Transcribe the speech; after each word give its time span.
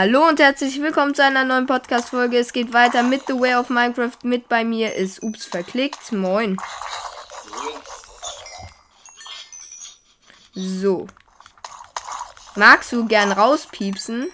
Hallo 0.00 0.28
und 0.28 0.38
herzlich 0.38 0.80
willkommen 0.80 1.12
zu 1.12 1.24
einer 1.24 1.42
neuen 1.42 1.66
Podcast-Folge. 1.66 2.38
Es 2.38 2.52
geht 2.52 2.72
weiter 2.72 3.02
mit 3.02 3.22
The 3.26 3.32
Way 3.32 3.56
of 3.56 3.68
Minecraft. 3.68 4.16
Mit 4.22 4.48
bei 4.48 4.62
mir 4.62 4.94
ist 4.94 5.24
Ups 5.24 5.44
verklickt. 5.46 6.12
Moin. 6.12 6.56
So. 10.54 11.08
Magst 12.54 12.92
du 12.92 13.08
gern 13.08 13.32
rauspiepsen? 13.32 14.30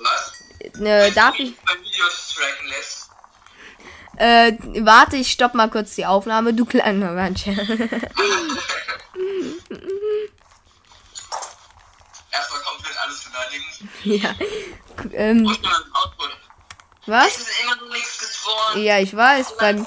Was? 0.00 0.32
Äh, 0.80 1.12
darf 1.12 1.38
ich. 1.38 1.54
Äh, 4.16 4.54
warte, 4.84 5.14
ich 5.14 5.30
stopp 5.30 5.54
mal 5.54 5.70
kurz 5.70 5.94
die 5.94 6.06
Aufnahme. 6.06 6.52
Du 6.54 6.64
kleiner 6.64 7.12
Mensch. 7.12 7.46
Erstmal 12.36 12.60
komplett 12.62 12.98
alles 13.00 13.22
beleidigen. 13.22 13.45
Ja. 14.04 14.34
Ähm, 15.12 15.56
was? 17.06 17.46
Ja, 18.74 18.98
ich 18.98 19.14
weiß. 19.16 19.56
Beim. 19.58 19.86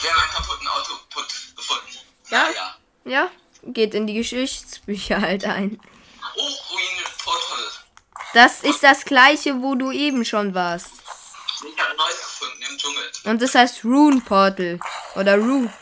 Wir 0.00 0.10
haben 0.10 0.22
einen 0.22 0.32
kaputten 0.32 0.68
Output 0.68 1.56
gefunden. 1.56 1.98
Ja? 2.30 2.48
ja. 2.48 2.76
Ja, 3.04 3.30
geht 3.64 3.94
in 3.94 4.06
die 4.06 4.14
Geschichtsbücher 4.14 5.20
halt 5.20 5.44
ein. 5.44 5.80
Das 8.32 8.60
ist 8.60 8.82
das 8.82 9.04
gleiche, 9.04 9.60
wo 9.60 9.74
du 9.74 9.90
eben 9.90 10.24
schon 10.24 10.54
warst. 10.54 10.92
Ich 11.66 11.82
habe 11.82 11.96
neues 11.96 12.16
gefunden 12.16 12.62
im 12.70 12.78
Dschungel. 12.78 13.10
Und 13.24 13.42
das 13.42 13.54
heißt 13.54 13.84
Rune 13.84 14.20
Portal. 14.20 14.78
Oder 15.16 15.36
Rue. 15.36 15.72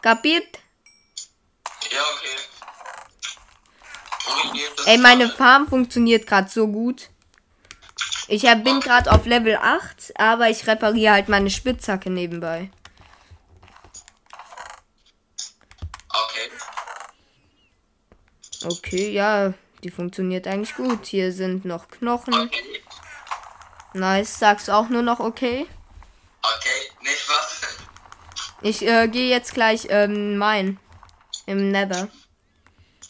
Kapiert? 0.00 0.58
Ja, 1.90 2.02
okay. 2.14 2.49
Ey, 4.86 4.98
meine. 4.98 5.28
Farm 5.28 5.68
funktioniert 5.68 6.26
gerade 6.26 6.48
so 6.50 6.68
gut. 6.68 7.10
Ich 8.28 8.42
bin 8.42 8.80
gerade 8.80 9.10
auf 9.10 9.26
Level 9.26 9.56
8, 9.56 10.12
aber 10.16 10.50
ich 10.50 10.66
repariere 10.66 11.14
halt 11.14 11.28
meine 11.28 11.50
Spitzhacke 11.50 12.10
nebenbei. 12.10 12.70
Okay. 16.08 16.50
Okay, 18.64 19.10
ja, 19.10 19.54
die 19.82 19.90
funktioniert 19.90 20.46
eigentlich 20.46 20.74
gut. 20.74 21.06
Hier 21.06 21.32
sind 21.32 21.64
noch 21.64 21.88
Knochen. 21.88 22.34
Okay. 22.34 22.82
Nice, 23.94 24.38
sagst 24.38 24.68
du 24.68 24.72
auch 24.72 24.88
nur 24.88 25.02
noch 25.02 25.18
okay? 25.18 25.66
Okay. 26.42 26.90
Nicht 27.02 27.28
was? 27.28 27.60
Ich 28.62 28.86
äh, 28.86 29.08
gehe 29.08 29.28
jetzt 29.28 29.54
gleich 29.54 29.86
ähm, 29.88 30.36
mein. 30.36 30.78
Im 31.46 31.70
Nether. 31.72 32.08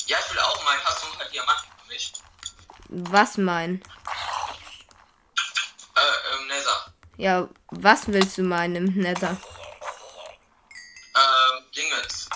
Ja, 0.07 0.17
ich 0.19 0.33
will 0.33 0.41
auch 0.41 0.65
meinen. 0.65 0.81
Hast 0.85 1.03
du 1.03 1.07
ein 1.09 1.19
paar 1.19 1.29
Diamanten 1.29 1.67
für 1.83 1.93
mich? 1.93 2.13
Was 2.93 3.39
mein? 3.39 3.81
Äh, 5.95 6.01
ähm, 6.01 6.49
Nether. 6.49 6.95
Ja, 7.19 7.49
was 7.69 8.09
willst 8.09 8.37
du 8.37 8.43
meinen 8.43 8.75
im 8.75 8.95
Nether? 8.95 9.37
Ähm, 11.17 11.65
Dingens. 11.77 12.29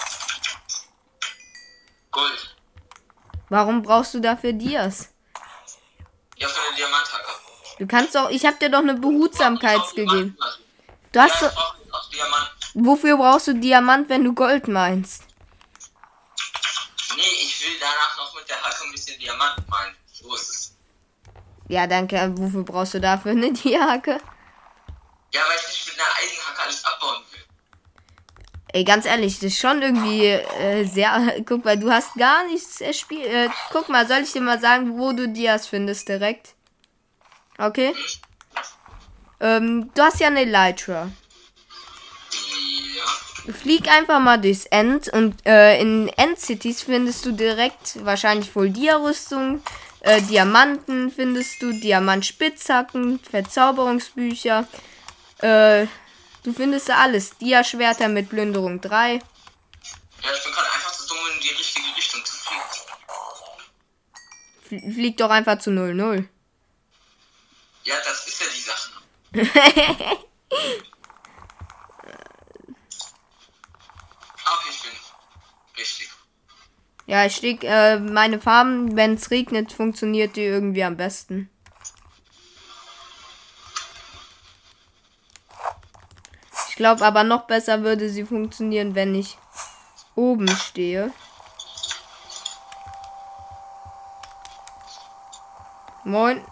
Gold. 2.13 2.57
Warum 3.49 3.83
brauchst 3.83 4.15
du 4.15 4.21
dafür 4.21 4.53
Dias? 4.53 5.13
Ja, 6.37 6.47
für 6.47 6.61
eine 6.69 6.77
Diamanthacke. 6.77 7.33
Du 7.81 7.89
kannst 7.89 8.15
doch, 8.15 8.31
ich 8.31 8.47
hab 8.47 8.61
dir 8.61 8.71
doch 8.71 8.79
eine 8.79 8.95
Behutsamkeit 8.95 9.81
gegeben. 9.97 10.37
Diamanten. 10.37 10.65
Du 11.11 11.21
hast 11.21 11.43
Ja, 11.43 11.49
doch, 11.51 11.77
wofür 12.75 13.17
brauchst 13.17 13.49
du 13.49 13.55
Diamant, 13.55 14.09
wenn 14.09 14.23
du 14.23 14.33
Gold 14.35 14.69
meinst? 14.69 15.25
Nee, 17.17 17.23
ich 17.23 17.61
will 17.61 17.77
danach 17.81 18.17
noch 18.19 18.33
mit 18.37 18.49
der 18.49 18.63
Hacke 18.63 18.85
ein 18.85 18.93
bisschen 18.93 19.19
Diamanten 19.19 19.65
meinen. 19.69 19.97
So 20.25 20.35
ist 20.35 20.49
es. 20.49 20.77
Ja, 21.69 21.87
danke. 21.87 22.33
Wofür 22.37 22.65
brauchst 22.65 22.95
du 22.95 23.01
dafür 23.01 23.33
eine 23.33 23.53
Diahacke? 23.53 24.19
Ja, 25.33 25.41
weil 25.43 25.57
ich 25.61 25.67
nicht 25.67 25.87
mit 25.87 26.01
einer 26.01 26.15
Eisenhacke 26.23 26.63
alles 26.63 26.85
abbauen 26.85 27.23
will. 27.33 27.41
Ey, 28.73 28.85
ganz 28.85 29.05
ehrlich, 29.05 29.35
das 29.35 29.45
ist 29.45 29.59
schon 29.59 29.83
irgendwie 29.83 30.25
äh, 30.27 30.85
sehr. 30.85 31.35
Guck 31.47 31.65
mal, 31.65 31.79
du 31.79 31.91
hast 31.91 32.15
gar 32.15 32.47
nichts 32.47 32.81
erspielt. 32.81 33.27
Äh, 33.27 33.49
guck 33.71 33.89
mal, 33.89 34.07
soll 34.07 34.21
ich 34.21 34.33
dir 34.33 34.41
mal 34.41 34.61
sagen, 34.61 34.99
wo 34.99 35.13
du 35.13 35.29
Dias 35.29 35.67
findest 35.67 36.09
direkt? 36.09 36.55
Okay? 37.59 37.95
Ähm, 39.41 39.91
du 39.95 40.03
hast 40.03 40.21
ja 40.21 40.29
eine 40.29 40.41
Elytra. 40.41 41.11
Ja. 43.47 43.53
Flieg 43.53 43.89
einfach 43.89 44.21
mal 44.21 44.41
durchs 44.41 44.65
End 44.67 45.09
und 45.09 45.47
äh, 45.47 45.79
in 45.81 46.09
End-Cities 46.09 46.83
findest 46.83 47.27
du 47.27 47.33
direkt 47.33 48.05
wahrscheinlich 48.05 48.55
wohl 48.57 48.71
Dia-Rüstung, 48.71 49.63
äh, 50.05 50.21
Diamanten 50.21 51.11
findest 51.11 51.63
du, 51.63 51.73
Diamantspitzhacken, 51.73 53.21
Verzauberungsbücher, 53.21 54.69
äh, 55.39 55.87
du 56.43 56.53
findest 56.53 56.91
alles. 56.91 57.39
Dia-Schwerter 57.39 58.09
mit 58.09 58.29
Plünderung 58.29 58.83
3. 58.83 59.15
Ja, 59.15 59.21
ich 59.21 60.45
bin 60.45 60.53
gerade 60.53 60.73
einfach 60.75 60.93
zu 60.93 61.09
dumm, 61.09 61.19
in 61.35 61.41
die 61.41 61.49
richtige 61.49 61.97
Richtung 61.97 62.25
zu 62.25 62.37
fliegen. 62.37 62.63
Fl 64.83 64.93
flieg 64.93 65.17
doch 65.17 65.31
einfach 65.31 65.59
zu 65.59 65.71
0-0. 65.71 66.27
Ja, 67.85 67.95
das 68.05 68.27
ist 68.27 68.41
ja 68.41 68.47
die 68.55 68.61
Sache. 68.61 70.19
ja, 77.07 77.27
ich 77.27 77.37
steck, 77.37 77.65
äh, 77.65 77.99
meine 77.99 78.41
Farben, 78.41 78.97
wenn 78.97 79.15
es 79.15 79.31
regnet, 79.31 79.73
funktioniert 79.73 80.37
die 80.37 80.43
irgendwie 80.45 80.85
am 80.85 80.97
besten. 80.97 81.51
Ich 86.69 86.77
glaube 86.77 87.05
aber 87.05 87.23
noch 87.23 87.43
besser 87.43 87.83
würde 87.83 88.09
sie 88.09 88.25
funktionieren, 88.25 88.95
wenn 88.95 89.15
ich 89.15 89.39
oben 90.17 90.49
stehe. 90.49 91.13
Moin. 96.05 96.43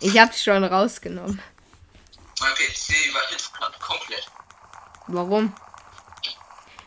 Ich 0.00 0.18
hab's 0.18 0.42
schon 0.42 0.64
rausgenommen. 0.64 1.42
Mein 2.40 2.54
PC 2.54 3.06
überhitzt 3.08 3.52
gerade 3.54 3.78
komplett. 3.78 4.26
Warum? 5.08 5.52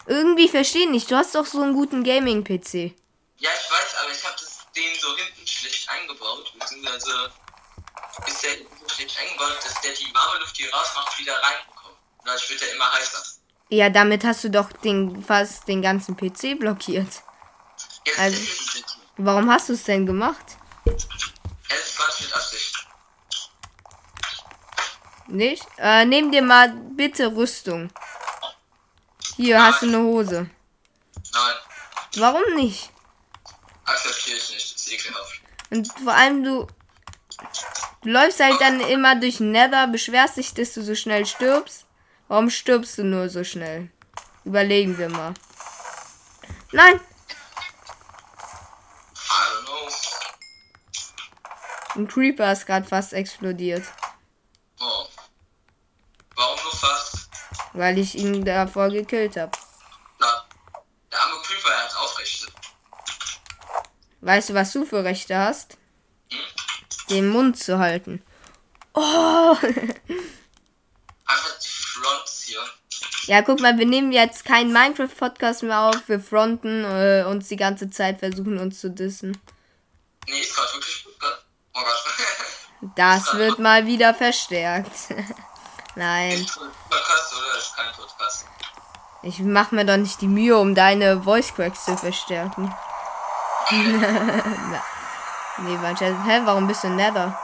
Irgendwie 0.05 0.47
verstehe 0.47 0.89
nicht. 0.89 1.09
Du 1.11 1.15
hast 1.15 1.35
doch 1.35 1.45
so 1.45 1.61
einen 1.61 1.73
guten 1.73 2.03
Gaming-PC. 2.03 2.93
Ja, 3.37 3.49
ich 3.49 3.71
weiß, 3.71 3.95
aber 4.03 4.11
ich 4.11 4.23
habe 4.23 4.35
den 4.75 4.99
so 4.99 5.15
hinten 5.17 5.47
schlecht 5.47 5.89
eingebaut, 5.89 6.53
beziehungsweise 6.57 7.31
ist 8.27 8.43
der 8.43 8.51
hinten 8.51 8.75
so 8.81 8.89
schlecht 8.89 9.17
eingebaut, 9.19 9.57
dass 9.63 9.81
der 9.81 9.93
die 9.93 10.13
warme 10.13 10.39
Luft, 10.39 10.57
die 10.57 10.65
rausmacht, 10.67 11.19
wieder 11.19 11.33
reinbekommt. 11.33 11.97
Und 12.19 12.27
dadurch 12.27 12.49
wird 12.49 12.61
er 12.61 12.73
immer 12.75 12.91
heißer. 12.93 13.23
Ja, 13.69 13.89
damit 13.89 14.23
hast 14.23 14.43
du 14.43 14.49
doch 14.49 14.71
den, 14.73 15.23
fast 15.23 15.67
den 15.67 15.81
ganzen 15.81 16.15
PC 16.15 16.55
blockiert. 16.59 17.07
Jetzt 18.05 18.19
Also- 18.19 18.37
es. 18.41 18.83
Warum 19.17 19.49
hast 19.51 19.69
du 19.69 19.73
es 19.73 19.83
denn 19.83 20.05
gemacht? 20.05 20.57
Er 20.85 20.93
ist 20.93 21.97
ganz 21.97 22.21
mit 22.21 22.33
Absicht. 22.33 22.87
Nicht? 25.31 25.65
Äh, 25.77 26.05
nimm 26.05 26.31
dir 26.31 26.41
mal 26.41 26.69
bitte 26.95 27.33
Rüstung. 27.35 27.89
Hier 29.37 29.63
hast 29.63 29.81
du 29.81 29.87
eine 29.87 29.99
Hose. 29.99 30.49
Nein, 31.33 31.55
Warum 32.17 32.55
nicht? 32.55 32.91
akzeptiere 33.85 34.37
ich 34.37 34.53
nicht. 34.53 34.75
Ist 34.75 34.91
ekelhaft. 34.91 35.41
Und 35.69 35.87
vor 36.03 36.13
allem 36.13 36.43
du, 36.43 36.67
du 38.01 38.09
läufst 38.09 38.41
halt 38.41 38.59
dann 38.59 38.81
immer 38.81 39.15
durch 39.15 39.39
Nether, 39.39 39.87
beschwerst 39.87 40.35
dich, 40.35 40.53
dass 40.53 40.73
du 40.73 40.81
so 40.83 40.95
schnell 40.95 41.25
stirbst. 41.25 41.85
Warum 42.27 42.49
stirbst 42.49 42.97
du 42.97 43.03
nur 43.03 43.29
so 43.29 43.43
schnell? 43.45 43.89
Überlegen 44.43 44.97
wir 44.97 45.07
mal. 45.09 45.33
Nein, 46.73 46.99
ein 51.95 52.07
Creeper 52.07 52.51
ist 52.51 52.65
gerade 52.65 52.87
fast 52.87 53.13
explodiert, 53.13 53.83
weil 57.73 57.97
ich 57.97 58.15
ihn 58.15 58.43
davor 58.43 58.89
gekillt 58.89 59.37
habe. 59.37 59.51
Na, 60.19 60.45
der 61.11 61.19
arme 61.19 61.41
Creeper, 61.43 61.69
er 61.69 61.83
hat 61.83 61.97
Aufrechte. 61.97 62.47
Weißt 64.21 64.49
du, 64.49 64.53
was 64.53 64.71
du 64.71 64.85
für 64.85 65.03
Rechte 65.03 65.37
hast? 65.37 65.77
Hm? 66.31 66.39
Den 67.09 67.29
Mund 67.29 67.57
zu 67.57 67.79
halten. 67.79 68.23
Oh! 68.93 68.99
Einfach 71.25 71.59
die 71.59 71.67
Fronts 71.67 72.43
hier. 72.45 72.59
Ja, 73.25 73.41
guck 73.41 73.59
mal, 73.61 73.77
wir 73.77 73.85
nehmen 73.85 74.11
jetzt 74.11 74.45
keinen 74.45 74.73
Minecraft-Podcast 74.73 75.63
mehr 75.63 75.79
auf. 75.81 76.07
Wir 76.07 76.19
fronten 76.19 76.83
äh, 76.83 77.23
uns 77.27 77.47
die 77.47 77.55
ganze 77.55 77.89
Zeit, 77.89 78.19
versuchen 78.19 78.57
uns 78.57 78.79
zu 78.79 78.89
dissen. 78.89 79.37
Nee, 80.27 80.39
ist 80.39 80.55
gerade 80.55 80.73
wirklich 80.73 81.03
gut, 81.03 81.19
gell? 81.19 81.29
Oh 81.73 81.79
Gott. 81.79 82.03
Das 82.95 83.35
wird 83.35 83.59
mal 83.59 83.85
wieder 83.85 84.15
verstärkt. 84.15 84.91
Nein. 85.95 86.31
Ist 86.31 86.55
Podcast 86.89 87.33
oder 87.35 87.57
ist 87.57 87.75
kein 87.75 87.91
Podcast? 87.93 88.45
Ich 89.23 89.39
mach 89.39 89.71
mir 89.71 89.85
doch 89.85 89.97
nicht 89.97 90.19
die 90.21 90.27
Mühe, 90.27 90.57
um 90.57 90.73
deine 90.73 91.21
Voice 91.21 91.53
Cracks 91.53 91.85
zu 91.85 91.97
verstärken. 91.97 92.73
Nee, 95.57 95.77
mein 95.77 95.95
Schatz. 95.95 96.15
Hä, 96.25 96.41
warum 96.45 96.65
bist 96.65 96.83
du 96.83 96.87
in 96.87 96.95
Nether? 96.95 97.37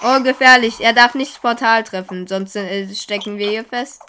Ah, 0.00 0.16
Oh, 0.16 0.22
gefährlich. 0.22 0.80
Er 0.80 0.94
darf 0.94 1.14
nicht 1.14 1.32
das 1.34 1.40
Portal 1.40 1.84
treffen, 1.84 2.26
sonst 2.26 2.56
äh, 2.56 2.94
stecken 2.94 3.36
wir 3.36 3.50
hier 3.50 3.64
fest. 3.66 4.00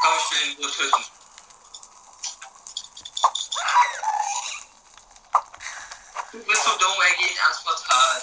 komm, 0.00 0.12
ich 0.16 0.30
will 0.30 0.50
ihn 0.52 0.60
nur 0.62 0.70
töten. 0.70 1.04
Du 6.32 6.38
bist 6.44 6.64
so 6.64 6.70
dumm, 6.78 6.94
er 7.02 7.14
geht 7.18 7.42
ans 7.42 7.62
Portal. 7.64 8.22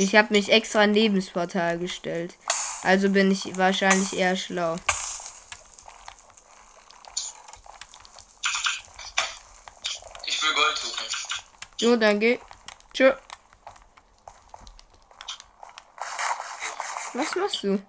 Ich 0.00 0.16
habe 0.16 0.32
mich 0.32 0.50
extra 0.50 0.86
neben 0.86 1.16
das 1.16 1.28
Portal 1.28 1.78
gestellt. 1.78 2.34
Also 2.82 3.10
bin 3.10 3.30
ich 3.30 3.58
wahrscheinlich 3.58 4.16
eher 4.16 4.34
schlau. 4.34 4.76
Ich 10.24 10.42
will 10.42 10.54
Gold 10.54 10.78
suchen. 10.78 11.06
Jo, 11.80 11.96
dann 11.96 12.18
geh. 12.18 12.40
Tschö. 12.94 13.12
Was 17.12 17.34
machst 17.34 17.62
du? 17.62 17.82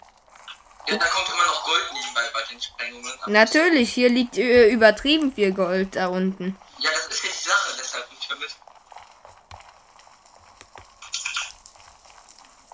Ja, 0.87 0.97
da 0.97 1.07
kommt 1.07 1.29
immer 1.29 1.45
noch 1.45 1.63
Gold 1.63 1.93
nebenbei 1.93 2.29
bei 2.33 2.41
den 2.51 2.59
Sprengungen. 2.59 3.13
Natürlich, 3.27 3.93
hier 3.93 4.09
liegt 4.09 4.37
äh, 4.37 4.67
übertrieben 4.67 5.31
viel 5.31 5.53
Gold 5.53 5.95
da 5.95 6.07
unten. 6.07 6.57
Ja, 6.77 6.89
das 6.91 7.07
ist 7.07 7.23
ja 7.23 7.29
die 7.29 7.49
Sache, 7.49 7.77
deshalb 7.79 8.11
nicht 8.11 8.29
damit. 8.29 8.49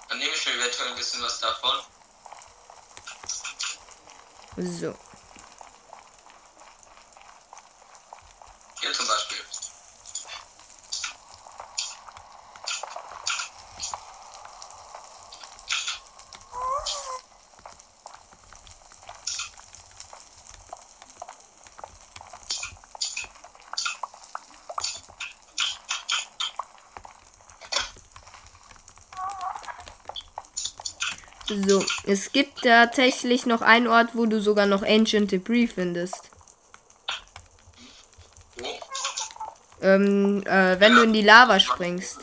Dann 0.09 0.17
nehme 0.19 0.31
ich 0.33 0.45
mir 0.47 0.53
eventuell 0.53 0.87
ein 0.89 0.95
bisschen 0.95 1.21
was 1.21 1.39
davon. 1.61 1.79
So. 4.57 4.93
Hier 8.79 8.93
zum 8.93 9.07
Beispiel. 9.07 9.37
So. 31.65 31.83
Es 32.03 32.25
gibt 32.37 32.61
tatsächlich 32.61 33.47
noch 33.47 33.63
einen 33.63 33.87
Ort, 33.87 34.09
wo 34.13 34.27
du 34.27 34.39
sogar 34.39 34.67
noch 34.67 34.83
Ancient 34.83 35.31
Debris 35.31 35.71
findest. 35.73 36.29
Ähm, 39.81 40.45
äh, 40.45 40.79
wenn 40.79 40.93
du 40.93 41.01
in 41.01 41.13
die 41.13 41.23
Lava 41.23 41.59
springst, 41.59 42.19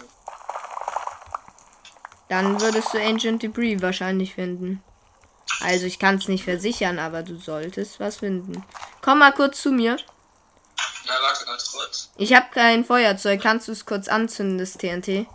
dann 2.28 2.61
würdest 2.61 2.94
du 2.94 3.02
Ancient 3.02 3.43
Debris 3.43 3.82
wahrscheinlich 3.82 4.34
finden. 4.34 4.84
Also 5.58 5.87
ich 5.87 5.99
kann 5.99 6.14
es 6.14 6.28
nicht 6.28 6.44
versichern, 6.44 7.00
aber 7.00 7.25
du 7.25 7.37
solltest 7.37 7.99
was 7.99 8.19
finden. 8.19 8.64
Komm 9.02 9.19
mal 9.19 9.32
kurz 9.32 9.62
zu 9.62 9.72
mir. 9.72 9.96
Ja, 11.06 11.14
warte 11.22 11.44
ganz 11.44 11.72
kurz. 11.72 12.11
Ich 12.19 12.32
habe 12.34 12.46
kein 12.55 12.84
Feuerzeug. 12.84 13.43
Kannst 13.43 13.66
du 13.66 13.72
es 13.72 13.84
kurz 13.84 14.06
anzünden, 14.06 14.58
das 14.58 14.75
TNT? 14.75 15.26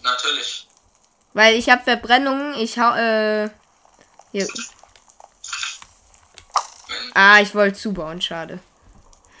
Natürlich. 0.00 0.67
Weil 1.34 1.54
ich 1.54 1.68
habe 1.68 1.82
Verbrennungen. 1.82 2.54
Ich 2.54 2.78
hau, 2.78 2.94
äh. 2.94 3.50
Hier. 4.32 4.46
Ah, 7.14 7.40
ich 7.40 7.54
wollte 7.54 7.78
zubauen, 7.78 8.20
schade. 8.20 8.60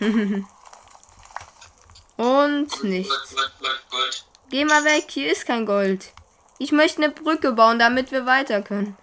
Und 2.16 2.84
nicht. 2.84 3.10
Geh 4.50 4.64
mal 4.64 4.84
weg, 4.84 5.04
hier 5.08 5.30
ist 5.30 5.46
kein 5.46 5.66
Gold. 5.66 6.12
Ich 6.58 6.72
möchte 6.72 7.02
eine 7.02 7.12
Brücke 7.12 7.52
bauen, 7.52 7.78
damit 7.78 8.10
wir 8.10 8.26
weiter 8.26 8.62
können. 8.62 8.96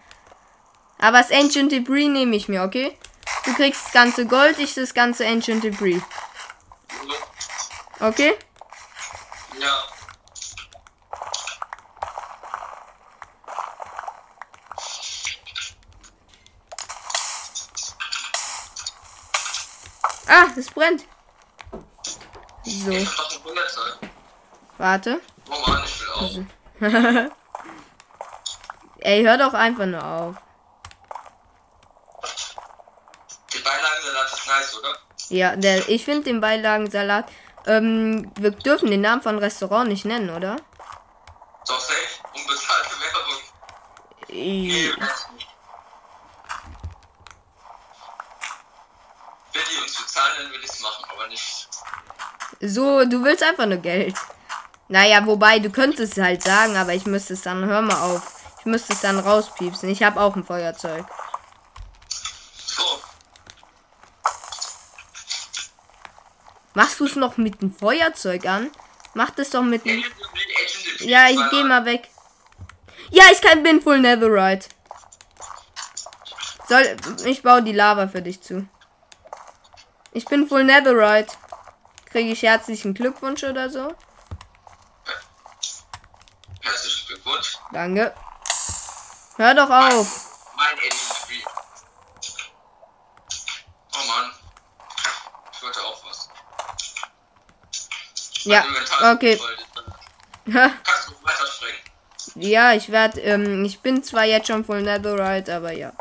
Aber 0.98 1.20
das 1.20 1.32
Ancient 1.32 1.72
Debris 1.72 2.10
nehme 2.10 2.36
ich 2.36 2.50
mir, 2.50 2.64
okay? 2.64 2.98
Du 3.46 3.54
kriegst 3.54 3.86
das 3.86 3.94
ganze 3.94 4.26
Gold, 4.26 4.60
ich 4.60 4.74
das 4.74 4.94
ganze 4.94 5.26
Ancient 5.26 5.64
Debris. 5.64 6.02
Okay? 8.00 8.34
Ja. 9.60 9.84
Ah, 20.38 20.48
es 20.58 20.70
brennt. 20.70 21.06
So, 22.66 22.92
warte. 24.78 25.22
Auch. 25.50 26.40
Ey, 29.00 29.24
hör 29.24 29.38
doch 29.38 29.54
einfach 29.54 29.86
nur 29.86 30.04
auf. 30.04 30.36
Die 33.54 33.60
Beilagensalat 33.60 34.34
ist 34.34 34.48
nice, 34.48 34.78
oder? 34.78 34.98
Ja, 35.30 35.56
der, 35.56 35.88
ich 35.88 36.04
finde 36.04 36.26
den 36.26 36.42
Beilagensalat. 36.42 37.32
Ähm, 37.66 38.30
wir 38.38 38.52
dürfen 38.52 38.92
den 38.92 39.00
Namen 39.00 39.22
von 39.22 39.40
Restaurant 39.40 39.88
nicht 39.88 40.04
nennen, 40.04 40.32
oder? 40.32 40.58
Doch 41.66 41.80
safe. 41.80 42.20
Unbezahlte 42.34 42.90
Werbung. 43.00 43.42
Nee, 44.28 44.92
I- 49.98 50.04
weiß 50.04 50.04
nicht. 50.04 50.04
Wenn 50.04 50.04
die 50.04 50.04
uns 50.04 50.06
bezahlen, 50.06 50.34
dann 50.44 50.52
will 50.52 50.62
ich's 50.64 50.80
machen, 50.82 51.06
aber 51.12 51.28
nicht. 51.28 51.68
So, 52.62 53.06
du 53.06 53.24
willst 53.24 53.44
einfach 53.44 53.66
nur 53.66 53.78
Geld. 53.78 54.16
Naja, 54.88 55.26
wobei, 55.26 55.60
du 55.60 55.70
könntest 55.72 56.18
es 56.18 56.24
halt 56.24 56.44
sagen, 56.44 56.78
aber 56.78 56.94
ich 56.94 57.06
müsste 57.06 57.34
es 57.34 57.42
dann, 57.42 57.66
hör 57.66 57.82
mal 57.82 58.00
auf. 58.02 58.22
Ich 58.60 58.66
müsste 58.66 58.94
es 58.94 59.02
dann 59.02 59.20
rauspiepsen. 59.20 59.90
Ich 59.90 60.04
habe 60.04 60.20
auch 60.22 60.36
ein 60.36 60.44
Feuerzeug. 60.44 61.06
So. 62.56 62.84
Machst 66.74 67.00
du 67.00 67.06
es 67.06 67.16
noch 67.16 67.38
mit 67.38 67.62
dem 67.62 67.74
Feuerzeug 67.74 68.46
an? 68.46 68.70
Mach 69.14 69.30
das 69.32 69.50
doch 69.52 69.64
mit 69.64 69.86
dem. 69.86 70.04
Ja, 71.00 71.28
ich 71.30 71.36
zweimal. 71.36 71.50
geh 71.52 71.64
mal 71.64 71.86
weg. 71.86 72.10
Ja, 73.12 73.24
ich 73.32 73.42
kann, 73.42 73.64
bin 73.64 73.82
full 73.82 74.00
Netherite. 74.00 74.68
Soll, 76.68 76.98
ich 77.26 77.44
baue 77.44 77.64
die 77.64 77.72
Lava 77.72 78.08
für 78.08 78.22
dich 78.22 78.42
zu. 78.42 78.68
Ich 80.16 80.24
bin 80.24 80.48
full 80.48 80.64
Netherite. 80.64 81.36
Kriege 82.06 82.32
ich 82.32 82.42
herzlichen 82.42 82.94
Glückwunsch 82.94 83.44
oder 83.44 83.70
so? 83.70 83.94
Herzlichen 86.62 87.08
Glückwunsch. 87.08 87.58
Danke. 87.74 88.14
Hör 89.36 89.54
doch 89.54 89.70
auf. 89.70 90.56
Mein 90.56 90.76
Debris. 90.78 91.44
Oh 93.94 94.08
Mann. 94.08 94.32
Ich 95.52 95.62
wollte 95.62 95.82
auch 95.82 96.06
was. 96.06 96.30
Ja, 98.44 98.64
okay. 99.12 99.38
Kannst 100.46 101.10
du 101.10 101.26
weiter 101.26 101.46
springen? 101.46 101.80
Ja, 102.36 102.72
ich 102.72 102.90
werde, 102.90 103.20
ähm, 103.20 103.66
ich 103.66 103.82
bin 103.82 104.02
zwar 104.02 104.24
jetzt 104.24 104.48
schon 104.48 104.64
voll 104.64 104.82
Netherite, 104.82 105.54
aber 105.54 105.74
ja. 105.74 105.92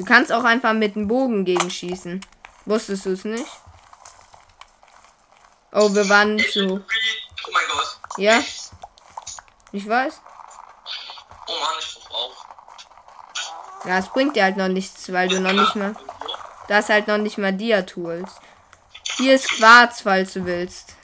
Du 0.00 0.06
kannst 0.06 0.32
auch 0.32 0.44
einfach 0.44 0.72
mit 0.72 0.96
dem 0.96 1.08
Bogen 1.08 1.44
gegenschießen. 1.44 2.24
Wusstest 2.64 3.04
du 3.04 3.10
es 3.10 3.26
nicht? 3.26 3.44
Oh, 5.72 5.94
wir 5.94 6.08
waren 6.08 6.38
zu. 6.38 6.82
Oh 7.46 7.50
mein 7.52 7.62
Gott. 7.70 7.98
Ja. 8.16 8.42
Ich 9.72 9.86
weiß. 9.86 10.22
Oh 11.46 11.52
Mann, 11.52 11.74
ich 11.80 11.94
brauch 11.94 12.14
auch. 12.14 13.86
Ja, 13.86 13.98
es 13.98 14.08
bringt 14.08 14.36
dir 14.36 14.44
halt 14.44 14.56
noch 14.56 14.68
nichts, 14.68 15.12
weil 15.12 15.28
du 15.28 15.38
noch 15.38 15.52
nicht 15.52 15.76
mal. 15.76 15.94
Da 16.68 16.78
ist 16.78 16.88
halt 16.88 17.06
noch 17.06 17.18
nicht 17.18 17.36
mal 17.36 17.52
Dia-Tools. 17.52 18.30
Hier 19.18 19.34
ist 19.34 19.50
Quarz, 19.50 20.00
falls 20.00 20.32
du 20.32 20.46
willst. 20.46 20.96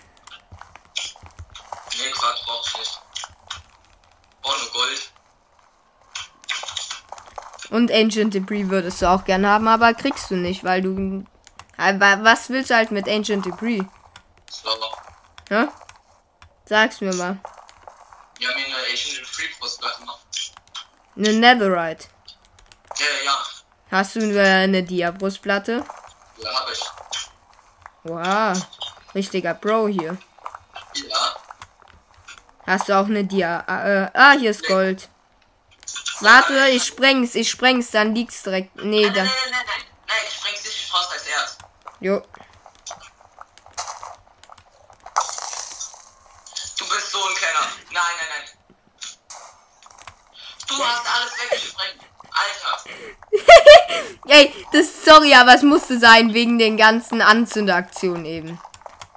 Nee, 1.98 2.10
Quatsch 2.12 2.46
brauch 2.46 2.66
ich 2.66 2.78
nicht. 2.78 3.00
Oh, 4.42 4.52
nur 4.58 4.70
Gold. 4.72 5.12
Und 7.76 7.92
Ancient 7.92 8.33
Debris 8.33 8.71
würdest 8.71 9.02
du 9.02 9.06
auch 9.06 9.26
gern 9.26 9.47
haben, 9.47 9.68
aber 9.68 9.92
kriegst 9.92 10.30
du 10.30 10.35
nicht, 10.35 10.64
weil 10.64 10.80
du. 10.80 11.26
Aber 11.76 12.25
was 12.25 12.49
willst 12.49 12.71
du 12.71 12.75
halt 12.75 12.90
mit 12.90 13.06
Ancient 13.06 13.45
Debris? 13.45 13.85
So. 14.50 14.71
Hä? 15.50 15.66
Sag's 16.64 17.02
mir 17.02 17.12
mal. 17.12 17.37
Haben 17.37 17.38
hier 18.38 18.49
eine 18.49 18.76
Asian 18.90 19.26
Free 19.26 19.45
Brustplatte 19.61 20.00
gemacht. 20.00 20.26
Eine 21.16 21.33
Netherite. 21.35 22.06
Ja, 22.99 23.04
ja, 23.26 23.45
Hast 23.90 24.16
du 24.16 24.21
äh, 24.21 24.40
eine 24.40 24.83
Dia-Brustplatte? 24.83 25.85
ja, 26.38 26.50
hab 26.54 26.71
ich. 26.73 26.80
Wow. 28.04 28.66
Richtiger 29.14 29.52
Bro 29.52 29.88
hier. 29.88 30.16
Ja. 30.95 31.37
Hast 32.66 32.88
du 32.88 32.95
auch 32.99 33.04
eine 33.04 33.25
Dia? 33.25 33.64
Äh, 33.68 34.11
ah, 34.14 34.33
hier 34.33 34.52
ist 34.52 34.66
Gold. 34.66 35.11
Warte, 36.20 36.68
ich 36.70 36.85
spreng's, 36.85 37.35
ich 37.35 37.50
spreng's, 37.50 37.90
dann 37.90 38.14
liegt's 38.14 38.42
direkt. 38.42 38.75
Nee, 38.76 39.02
Nein, 39.02 39.12
nein, 39.12 39.14
dann. 39.14 39.25
nein, 39.26 39.35
nein, 39.50 39.64
nein. 39.66 39.85
Nein, 40.08 40.16
ich 40.28 40.35
spreng's 40.35 40.64
nicht, 40.64 40.76
ich 40.85 40.90
brauch's 40.90 41.12
als 41.12 41.26
erst. 41.26 41.58
Jo. 42.00 42.23
Du 46.78 46.88
bist 46.88 47.11
so 47.11 47.18
ein 47.18 47.35
kleiner. 47.35 47.66
Nein, 47.90 48.02
nein, 48.18 48.28
nein. 48.38 48.49
Du 50.68 50.85
hast 50.85 51.06
alles 51.06 51.32
weggesprengt. 51.38 52.02
Alter. 52.32 52.90
Ey, 54.28 54.66
das 54.73 55.04
sorry, 55.04 55.35
aber 55.35 55.54
es 55.54 55.62
musste 55.62 55.99
sein 55.99 56.35
wegen 56.35 56.58
den 56.58 56.76
ganzen 56.76 57.23
Anzündaktionen 57.23 58.25
eben. 58.25 58.61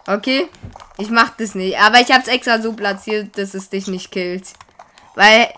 Okay? 0.07 0.49
Ich 0.97 1.09
mach 1.09 1.31
das 1.37 1.55
nicht. 1.55 1.77
Aber 1.79 1.99
ich 1.99 2.11
hab's 2.11 2.27
extra 2.27 2.61
so 2.61 2.73
platziert, 2.73 3.37
dass 3.37 3.53
es 3.53 3.69
dich 3.69 3.87
nicht 3.87 4.11
killt. 4.11 4.47
Weil 5.15 5.53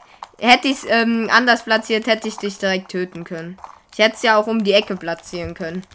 hätte 0.50 0.68
ich 0.68 0.80
ähm, 0.88 1.30
anders 1.32 1.64
platziert, 1.64 2.08
hätte 2.08 2.28
ich 2.28 2.38
dich 2.38 2.58
direkt 2.58 2.92
töten 2.92 3.24
können. 3.24 3.58
Ich 3.94 4.00
hätte 4.00 4.16
es 4.16 4.22
ja 4.24 4.38
auch 4.38 4.48
um 4.48 4.64
die 4.64 4.74
Ecke 4.74 4.96
platzieren 4.96 5.54
können. 5.54 5.86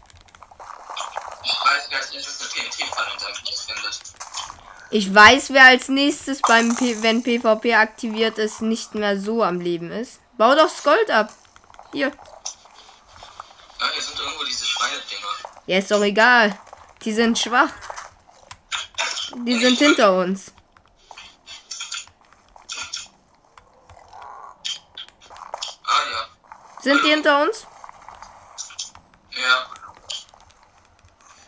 Ich 1.43 1.51
weiß 1.51 1.91
gar 1.91 1.99
nicht, 1.99 2.27
dass 2.27 2.41
eine 2.41 2.51
TNT-Falle 2.51 3.13
unter 3.13 3.27
dem 3.27 3.47
Fuß 3.47 3.65
findet. 3.65 4.01
Ich 4.91 5.15
weiß, 5.15 5.53
wer 5.53 5.65
als 5.65 5.89
nächstes 5.89 6.41
beim 6.43 6.75
P 6.77 7.03
wenn 7.03 7.23
PvP 7.23 7.75
aktiviert 7.75 8.39
ist, 8.39 8.63
nicht 8.63 8.95
mehr 8.95 9.19
so 9.21 9.43
am 9.43 9.61
Leben 9.61 9.91
ist. 9.91 10.21
Bau 10.37 10.55
doch 10.55 10.65
das 10.65 10.83
Gold 10.83 11.11
ab. 11.11 11.33
Hier. 11.93 12.09
Ja, 12.09 13.87
hier 13.93 14.03
sind 14.03 14.19
irgendwo 14.19 14.45
diese 14.45 14.65
Schweinedinger. 14.65 15.29
Ja, 15.67 15.79
ist 15.79 15.91
doch 15.91 16.03
egal. 16.03 16.59
Die 17.05 17.13
sind 17.13 17.39
schwach. 17.39 17.71
Die 19.45 19.59
sind 19.59 19.79
hinter 19.79 20.19
uns. 20.19 20.53
Ah, 25.85 26.03
ja. 26.11 26.27
Sind 26.87 27.03
die 27.03 27.09
hinter 27.09 27.43
uns? 27.43 27.67
Ja. 29.33 29.67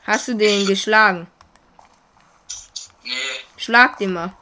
Hast 0.04 0.26
du 0.26 0.34
den 0.34 0.66
geschlagen? 0.66 1.28
Nee. 3.04 3.12
Schlag 3.56 3.98
den 3.98 4.14
mal. 4.14 4.32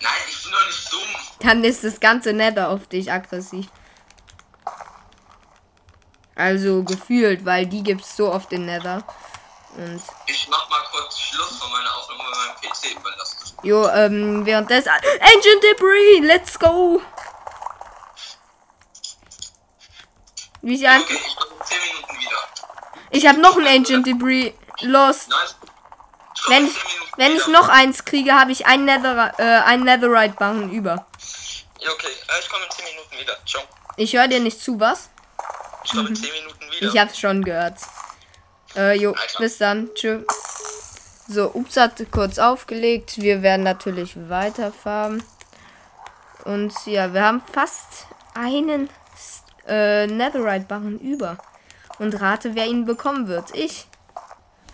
Nein, 0.00 0.12
ich 0.26 0.42
bin 0.42 0.52
doch 0.52 0.66
nicht 0.66 0.90
dumm. 0.90 1.00
Dann 1.40 1.64
ist 1.64 1.84
das 1.84 2.00
ganze 2.00 2.32
Nether 2.32 2.70
auf 2.70 2.86
dich 2.86 3.12
aggressiv. 3.12 3.66
Also 6.34 6.82
gefühlt, 6.82 7.44
weil 7.44 7.66
die 7.66 7.82
gibt's 7.82 8.16
so 8.16 8.32
oft 8.32 8.50
in 8.54 8.64
Nether. 8.64 9.04
Und 9.76 10.00
Ich 10.24 10.48
mach 10.48 10.66
mal 10.70 10.82
kurz 10.92 11.18
Schluss 11.18 11.58
von 11.58 11.70
meiner 11.70 11.94
Aufnahme 11.94 12.22
mit 12.22 12.38
meinem 12.38 12.72
PC 12.72 12.98
überlassen. 12.98 13.58
jo, 13.64 13.86
ähm, 13.88 14.46
währenddessen. 14.46 14.88
Ancient 14.88 15.62
Debris, 15.62 16.20
let's 16.22 16.58
go! 16.58 17.02
Wie 20.62 20.76
sie 20.76 20.86
ein 20.86 21.00
Okay, 21.02 21.18
ich 21.26 21.36
komme 21.36 21.54
in 21.60 21.66
10 21.66 21.78
Minuten 21.80 22.20
wieder. 22.20 22.36
Ich 23.10 23.26
habe 23.26 23.40
noch 23.40 23.56
ein 23.56 23.66
Ancient 23.66 24.06
Debris. 24.06 24.52
Los. 24.82 25.28
Nein. 25.28 25.38
Ich 26.34 26.42
komme 26.42 26.56
Wenn 26.56 26.66
ich, 26.66 26.72
10 26.74 26.82
Minuten 26.82 27.12
wenn 27.16 27.36
ich 27.36 27.46
noch 27.48 27.68
eins 27.68 28.04
kriege, 28.04 28.34
habe 28.34 28.52
ich 28.52 28.66
ein 28.66 28.84
Nether, 28.84 29.34
äh, 29.38 29.42
ein 29.42 29.84
Netherite 29.84 30.34
Barren 30.34 30.70
über. 30.70 31.06
Ja, 31.78 31.90
okay. 31.92 32.08
Äh, 32.08 32.40
ich 32.40 32.48
komme 32.48 32.64
in 32.64 32.70
10 32.70 32.84
Minuten 32.84 33.18
wieder. 33.18 33.36
Ciao. 33.46 33.62
Ich 33.96 34.12
höre 34.14 34.28
dir 34.28 34.40
nicht 34.40 34.60
zu, 34.60 34.78
was? 34.78 35.10
Ich 35.84 35.92
komme 35.92 36.08
in 36.08 36.16
10 36.16 36.32
Minuten 36.32 36.60
wieder. 36.72 36.92
Ich 36.92 37.00
hab's 37.00 37.18
schon 37.18 37.42
gehört. 37.44 37.78
Äh, 38.74 38.98
jo, 38.98 39.12
Alter. 39.12 39.38
bis 39.38 39.58
dann. 39.58 39.94
Tschö. 39.94 40.24
So, 41.28 41.50
Ups 41.54 41.76
hat 41.76 41.94
kurz 42.12 42.38
aufgelegt. 42.38 43.16
Wir 43.16 43.42
werden 43.42 43.62
natürlich 43.62 44.14
weiterfahren. 44.28 45.24
Und 46.44 46.72
ja, 46.86 47.12
wir 47.12 47.22
haben 47.22 47.42
fast 47.52 48.06
einen 48.34 48.88
äh, 49.66 50.06
Netherite-Barren 50.06 50.98
über. 50.98 51.38
Und 51.98 52.20
rate, 52.20 52.54
wer 52.54 52.66
ihn 52.66 52.84
bekommen 52.84 53.28
wird. 53.28 53.54
Ich. 53.54 53.86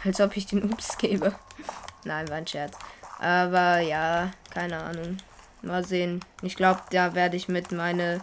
Als 0.05 0.21
ob 0.21 0.37
ich 0.37 0.47
den 0.47 0.71
Ups 0.71 0.99
gebe. 0.99 1.35
Nein, 2.05 2.29
war 2.29 2.37
ein 2.37 2.47
Scherz. 2.47 2.77
Aber 3.21 3.79
ja, 3.79 4.31
keine 4.51 4.83
Ahnung. 4.83 5.19
Mal 5.63 5.85
sehen. 5.85 6.25
Ich 6.43 6.57
glaube, 6.57 6.81
da 6.91 7.15
werde 7.15 7.37
ich 7.37 7.49
mit 7.49 7.71
meine 7.71 8.21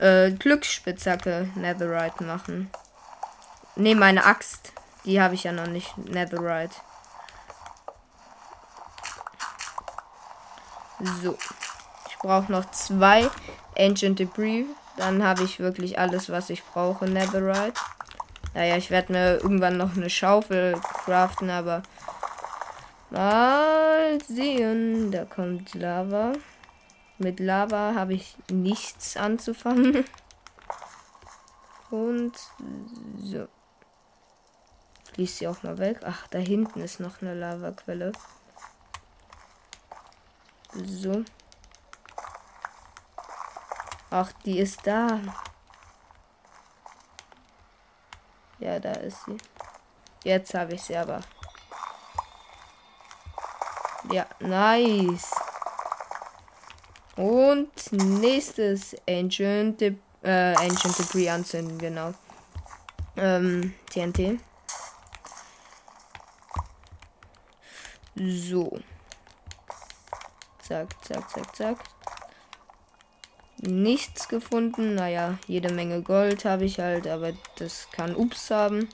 äh, 0.00 0.30
Glücksspitzhacke 0.30 1.50
Netherite 1.54 2.24
machen. 2.24 2.70
Ne, 3.76 3.94
meine 3.94 4.24
Axt. 4.24 4.72
Die 5.04 5.20
habe 5.20 5.34
ich 5.34 5.44
ja 5.44 5.52
noch 5.52 5.66
nicht. 5.66 5.96
Netherite. 5.98 6.74
So. 11.22 11.36
Ich 12.08 12.16
brauche 12.18 12.50
noch 12.50 12.70
zwei 12.70 13.30
Ancient 13.76 14.18
Debris. 14.18 14.64
Dann 14.98 15.22
habe 15.22 15.44
ich 15.44 15.60
wirklich 15.60 15.98
alles, 15.98 16.28
was 16.28 16.50
ich 16.50 16.64
brauche. 16.64 17.06
Netherite. 17.06 17.80
Naja, 18.52 18.76
ich 18.76 18.90
werde 18.90 19.12
mir 19.12 19.34
irgendwann 19.36 19.76
noch 19.76 19.96
eine 19.96 20.10
Schaufel 20.10 20.74
craften, 21.04 21.50
aber 21.50 21.84
mal 23.10 24.18
sehen. 24.26 25.12
Da 25.12 25.24
kommt 25.24 25.74
Lava. 25.74 26.32
Mit 27.18 27.38
Lava 27.38 27.94
habe 27.94 28.14
ich 28.14 28.36
nichts 28.50 29.16
anzufangen. 29.16 30.04
Und 31.90 32.32
so. 33.18 33.46
Fließt 35.12 35.38
sie 35.38 35.48
auch 35.48 35.62
mal 35.62 35.78
weg. 35.78 36.00
Ach, 36.04 36.26
da 36.26 36.38
hinten 36.38 36.80
ist 36.80 36.98
noch 36.98 37.22
eine 37.22 37.34
Lavaquelle. 37.34 38.12
So. 40.74 41.24
Ach, 44.10 44.32
die 44.44 44.58
ist 44.58 44.86
da. 44.86 45.20
Ja, 48.58 48.80
da 48.80 48.92
ist 48.92 49.18
sie. 49.26 49.36
Jetzt 50.24 50.54
habe 50.54 50.74
ich 50.74 50.82
sie 50.82 50.96
aber. 50.96 51.20
Ja, 54.10 54.26
nice. 54.40 55.30
Und 57.16 57.92
nächstes 57.92 58.96
Ancient, 59.08 59.82
äh, 59.82 59.94
Ancient 60.22 60.98
Debris 60.98 61.28
anzünden, 61.28 61.78
genau. 61.78 62.14
Ähm, 63.16 63.74
TNT. 63.90 64.40
So. 68.14 68.78
Zack, 70.62 70.88
zack, 71.04 71.30
zack, 71.30 71.56
zack. 71.56 71.97
Nichts 73.60 74.28
gefunden. 74.28 74.94
Naja, 74.94 75.38
jede 75.46 75.72
Menge 75.72 76.02
Gold 76.02 76.44
habe 76.44 76.64
ich 76.64 76.78
halt, 76.78 77.06
aber 77.06 77.32
das 77.56 77.88
kann 77.90 78.14
Ups 78.14 78.50
haben. 78.50 78.88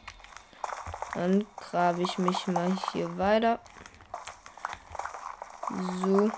Dann 1.15 1.47
grabe 1.57 2.03
ich 2.03 2.19
mich 2.19 2.47
mal 2.47 2.77
hier 2.93 3.19
weiter. 3.19 3.61
So. 6.01 6.31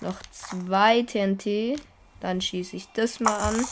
Noch 0.00 0.20
zwei 0.30 1.02
TNT. 1.02 1.80
Dann 2.20 2.40
schieße 2.40 2.76
ich 2.76 2.90
das 2.92 3.20
mal 3.20 3.36
an. 3.36 3.66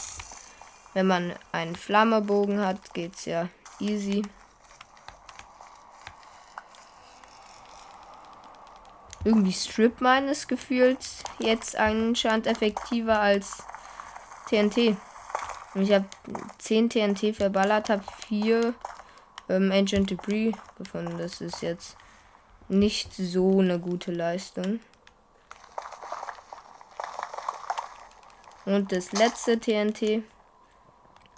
Wenn 0.93 1.07
man 1.07 1.33
einen 1.51 1.75
Flammebogen 1.75 2.59
hat, 2.59 2.93
geht's 2.93 3.25
ja 3.25 3.49
easy. 3.79 4.21
Irgendwie 9.25 9.53
Strip 9.53 10.01
meines 10.01 10.47
Gefühls 10.47 11.23
jetzt 11.39 11.77
anscheinend 11.77 12.47
effektiver 12.47 13.19
als 13.19 13.63
TNT. 14.49 14.97
Und 15.73 15.83
ich 15.83 15.93
habe 15.93 16.05
10 16.57 16.89
TNT 16.89 17.35
verballert, 17.35 17.89
habe 17.89 18.03
4 18.27 18.73
ähm, 19.49 19.71
Ancient 19.71 20.09
Debris 20.09 20.53
gefunden. 20.77 21.17
Das 21.17 21.41
ist 21.41 21.61
jetzt 21.61 21.95
nicht 22.67 23.13
so 23.13 23.59
eine 23.59 23.79
gute 23.79 24.11
Leistung. 24.11 24.79
Und 28.65 28.91
das 28.91 29.11
letzte 29.11 29.59
TNT. 29.59 30.23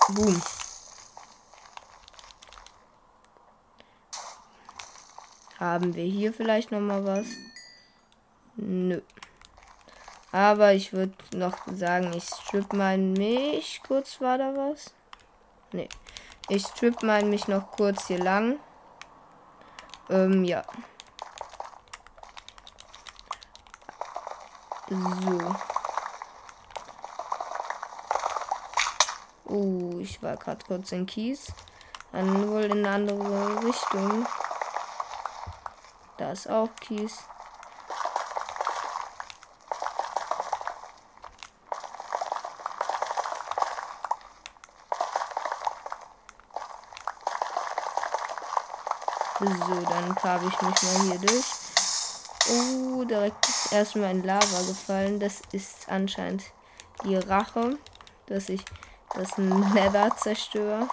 Boom. 0.09 0.41
Haben 5.59 5.95
wir 5.95 6.03
hier 6.03 6.33
vielleicht 6.33 6.71
noch 6.71 6.81
mal 6.81 7.05
was? 7.05 7.25
Nö. 8.57 9.01
Aber 10.31 10.73
ich 10.73 10.93
würde 10.93 11.13
noch 11.33 11.57
sagen, 11.67 12.11
ich 12.13 12.25
strip 12.25 12.73
mal 12.73 12.97
mich. 12.97 13.81
Kurz 13.87 14.19
war 14.19 14.37
da 14.37 14.53
was? 14.55 14.93
Nee. 15.71 15.89
Ich 16.49 16.65
strip 16.67 17.03
mal 17.03 17.23
mich 17.23 17.47
noch 17.47 17.71
kurz 17.71 18.07
hier 18.07 18.19
lang. 18.19 18.59
Ähm, 20.09 20.43
ja. 20.43 20.63
So. 24.89 25.55
Oh, 29.45 29.99
ich 29.99 30.21
war 30.21 30.37
gerade 30.37 30.65
kurz 30.65 30.91
in 30.91 31.05
Kies. 31.05 31.51
Dann 32.11 32.49
wohl 32.49 32.65
in 32.65 32.85
eine 32.85 32.89
andere 32.89 33.63
Richtung. 33.63 34.27
Da 36.17 36.31
ist 36.31 36.49
auch 36.49 36.69
Kies. 36.79 37.23
So, 49.65 49.73
dann 49.89 50.13
grabe 50.13 50.45
ich 50.45 50.61
mich 50.61 50.83
mal 50.83 51.01
hier 51.07 51.17
durch. 51.17 51.45
Oh, 52.51 53.03
direkt 53.03 53.47
erstmal 53.71 54.11
in 54.11 54.21
Lava 54.21 54.61
gefallen. 54.67 55.19
Das 55.19 55.41
ist 55.53 55.89
anscheinend 55.89 56.43
die 57.03 57.15
Rache, 57.15 57.79
dass 58.27 58.49
ich 58.49 58.63
das 59.15 59.39
Nether 59.39 60.15
zerstöre. 60.17 60.87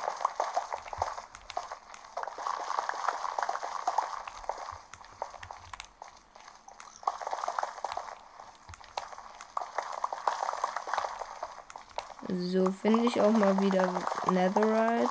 So 12.28 12.72
finde 12.72 13.04
ich 13.04 13.20
auch 13.20 13.32
mal 13.32 13.60
wieder 13.60 13.86
Netherite. 14.30 15.10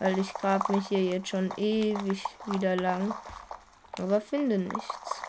Weil 0.00 0.18
ich 0.18 0.32
grab 0.34 0.68
mich 0.70 0.88
hier 0.88 1.04
jetzt 1.04 1.28
schon 1.28 1.52
ewig 1.56 2.24
wieder 2.46 2.74
lang. 2.74 3.14
Aber 3.98 4.20
finde 4.20 4.58
nichts. 4.58 5.22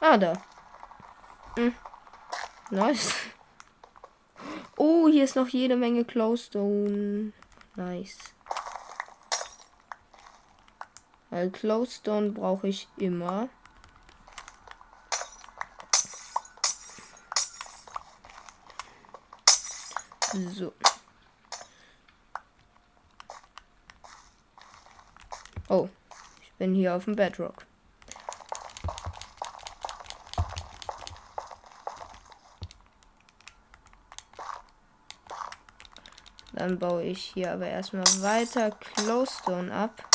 Ah, 0.00 0.16
da. 0.16 0.32
Hm. 1.56 1.74
Nice. 2.70 3.14
Oh, 4.78 5.06
hier 5.06 5.22
ist 5.22 5.36
noch 5.36 5.46
jede 5.46 5.76
Menge 5.76 6.04
Closestone. 6.04 7.32
Nice. 7.76 8.18
Weil 11.30 11.50
Closestone 11.50 12.30
brauche 12.30 12.66
ich 12.66 12.88
immer. 12.96 13.48
So. 20.32 20.72
Oh, 25.68 25.88
ich 26.40 26.51
bin 26.62 26.74
hier 26.74 26.94
auf 26.94 27.06
dem 27.06 27.16
Bedrock. 27.16 27.66
Dann 36.52 36.78
baue 36.78 37.02
ich 37.02 37.20
hier 37.34 37.52
aber 37.52 37.66
erstmal 37.66 38.04
weiter 38.22 38.70
Closestone 38.70 39.74
ab. 39.74 40.11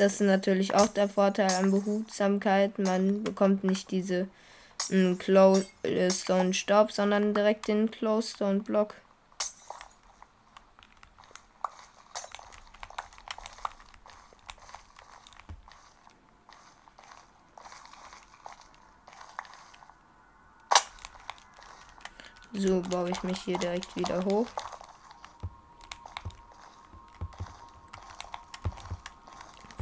Das 0.00 0.14
ist 0.14 0.20
natürlich 0.22 0.74
auch 0.74 0.88
der 0.88 1.10
Vorteil 1.10 1.50
an 1.56 1.72
Behutsamkeit. 1.72 2.78
Man 2.78 3.22
bekommt 3.22 3.64
nicht 3.64 3.90
diese 3.90 4.28
mm, 4.88 5.16
Closestone 5.18 6.54
Staub, 6.54 6.90
sondern 6.90 7.34
direkt 7.34 7.68
den 7.68 7.90
Closestone 7.90 8.60
Block. 8.60 8.94
So 22.54 22.80
baue 22.80 23.10
ich 23.10 23.22
mich 23.22 23.42
hier 23.42 23.58
direkt 23.58 23.94
wieder 23.96 24.24
hoch. 24.24 24.46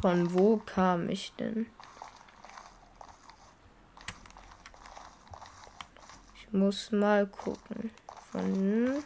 Von 0.09 0.33
wo 0.33 0.57
kam 0.57 1.11
ich 1.11 1.35
denn? 1.35 1.67
Ich 6.35 6.51
muss 6.51 6.91
mal 6.93 7.27
gucken. 7.27 7.91
Von 8.33 9.05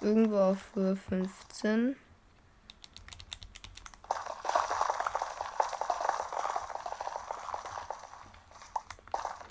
irgendwo 0.00 0.38
auf 0.38 0.76
Höhe 0.76 0.94
15. 0.94 1.96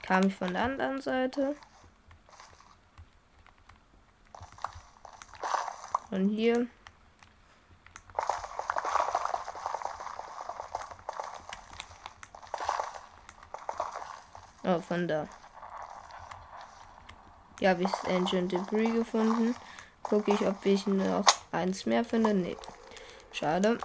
Kam 0.04 0.24
ich 0.24 0.36
von 0.38 0.54
der 0.54 0.64
anderen 0.64 1.02
Seite? 1.02 1.58
Von 6.10 6.30
hier. 6.30 6.70
Da. 14.90 15.28
Hier 17.60 17.70
habe 17.70 17.84
ich 17.84 17.94
Ancient 18.10 18.52
Debris 18.52 18.92
gefunden. 18.92 19.56
Gucke 20.02 20.32
ich, 20.32 20.48
ob 20.48 20.66
ich 20.66 20.88
noch 20.88 21.26
eins 21.52 21.86
mehr 21.86 22.04
finde. 22.04 22.34
Nee. 22.34 22.58
Schade, 23.32 23.78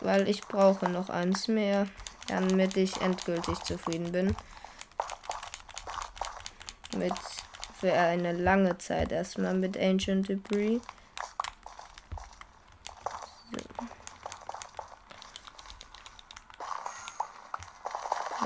weil 0.00 0.28
ich 0.28 0.42
brauche 0.42 0.86
noch 0.90 1.08
eins 1.08 1.48
mehr, 1.48 1.86
damit 2.28 2.76
ich 2.76 3.00
endgültig 3.00 3.58
zufrieden 3.60 4.12
bin. 4.12 4.36
Mit 6.94 7.14
für 7.78 7.94
eine 7.94 8.32
lange 8.32 8.76
Zeit 8.76 9.12
erstmal 9.12 9.54
mit 9.54 9.78
Ancient 9.78 10.28
Debris. 10.28 10.82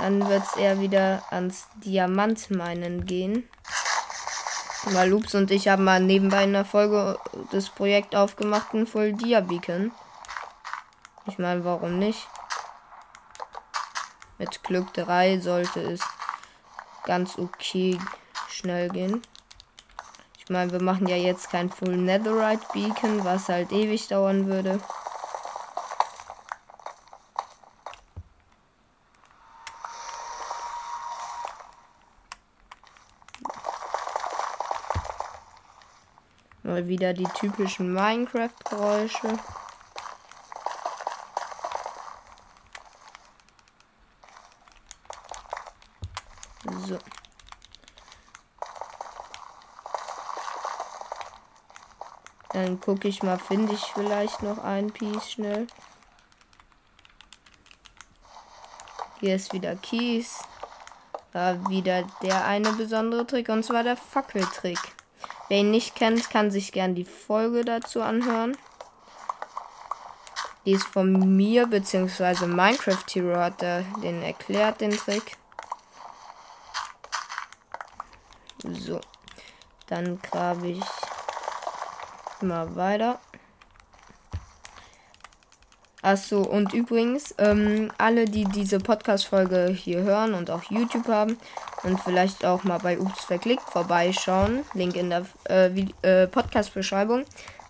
Dann 0.04 0.28
wird 0.28 0.42
es 0.42 0.56
eher 0.56 0.80
wieder 0.80 1.22
ans 1.30 1.66
Diamantmeinen 1.76 3.06
gehen. 3.06 3.48
Weil 4.84 5.08
Loops 5.08 5.34
und 5.34 5.50
ich 5.50 5.68
haben 5.68 5.84
mal 5.84 5.98
nebenbei 5.98 6.44
in 6.44 6.52
der 6.52 6.66
Folge 6.66 7.18
das 7.52 7.70
Projekt 7.70 8.14
aufgemacht, 8.14 8.74
ein 8.74 8.86
Full 8.86 9.14
Dia 9.14 9.40
Beacon. 9.40 9.92
Ich 11.24 11.38
meine, 11.38 11.64
warum 11.64 11.98
nicht? 11.98 12.28
Mit 14.36 14.62
Glück 14.62 14.92
3 14.92 15.40
sollte 15.40 15.80
es 15.80 16.02
ganz 17.04 17.38
okay 17.38 17.98
schnell 18.50 18.90
gehen. 18.90 19.22
Ich 20.36 20.50
meine, 20.50 20.70
wir 20.70 20.82
machen 20.82 21.08
ja 21.08 21.16
jetzt 21.16 21.48
kein 21.48 21.70
Full 21.70 21.96
Netherite 21.96 22.66
Beacon, 22.74 23.24
was 23.24 23.48
halt 23.48 23.72
ewig 23.72 24.06
dauern 24.08 24.48
würde. 24.48 24.80
Wieder 36.86 37.14
die 37.14 37.24
typischen 37.24 37.94
Minecraft-Geräusche. 37.94 39.38
So. 46.86 46.98
Dann 52.52 52.80
gucke 52.80 53.08
ich 53.08 53.22
mal, 53.22 53.38
finde 53.38 53.72
ich 53.72 53.82
vielleicht 53.94 54.42
noch 54.42 54.58
ein 54.62 54.92
Piece 54.92 55.30
schnell. 55.30 55.66
Hier 59.20 59.36
ist 59.36 59.54
wieder 59.54 59.74
Kies. 59.76 60.44
Da 61.32 61.66
wieder 61.68 62.02
der 62.22 62.44
eine 62.44 62.72
besondere 62.74 63.26
Trick 63.26 63.48
und 63.48 63.64
zwar 63.64 63.82
der 63.82 63.96
Fackeltrick. 63.96 64.78
Wer 65.48 65.58
ihn 65.58 65.70
nicht 65.70 65.94
kennt, 65.94 66.30
kann 66.30 66.50
sich 66.50 66.72
gern 66.72 66.94
die 66.94 67.04
Folge 67.04 67.64
dazu 67.64 68.02
anhören. 68.02 68.56
Die 70.64 70.72
ist 70.72 70.86
von 70.86 71.36
mir, 71.36 71.66
beziehungsweise 71.66 72.46
Minecraft 72.46 73.04
Hero 73.12 73.36
hat 73.36 73.62
er 73.62 73.82
den 74.02 74.22
erklärt, 74.22 74.80
den 74.80 74.92
Trick. 74.92 75.36
So. 78.62 79.00
Dann 79.86 80.20
grabe 80.22 80.68
ich 80.68 80.84
mal 82.40 82.74
weiter. 82.74 83.20
Achso, 86.04 86.42
und 86.42 86.74
übrigens, 86.74 87.34
ähm, 87.38 87.90
alle, 87.96 88.26
die 88.26 88.44
diese 88.44 88.78
Podcast-Folge 88.78 89.68
hier 89.68 90.02
hören 90.02 90.34
und 90.34 90.50
auch 90.50 90.64
YouTube 90.64 91.08
haben 91.08 91.38
und 91.82 91.98
vielleicht 91.98 92.44
auch 92.44 92.62
mal 92.62 92.76
bei 92.76 92.98
Ups 92.98 93.24
verklickt 93.24 93.62
vorbeischauen, 93.62 94.66
Link 94.74 94.96
in 94.96 95.08
der 95.08 95.24
äh, 95.48 95.70
äh, 96.02 96.26
Podcast-Beschreibung, 96.26 97.24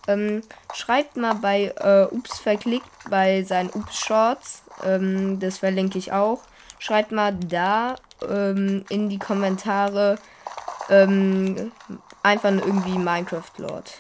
ähm, 0.09 0.40
schreibt 0.75 1.16
mal 1.16 1.35
bei 1.35 1.73
äh, 1.77 2.12
Ups 2.12 2.40
verklickt 2.40 2.90
bei 3.09 3.44
seinen 3.44 3.70
Ups 3.70 4.01
Shorts, 4.01 4.64
ähm, 4.85 5.38
das 5.38 5.59
verlinke 5.59 5.97
ich 5.97 6.11
auch, 6.11 6.40
schreibt 6.81 7.12
mal 7.12 7.33
da 7.35 7.94
ähm, 8.29 8.85
in 8.88 9.09
die 9.11 9.20
Kommentare 9.20 10.18
ähm, 10.90 11.70
einfach 12.25 12.51
irgendwie 12.51 12.99
Minecraft 12.99 13.59
Lord. 13.59 13.92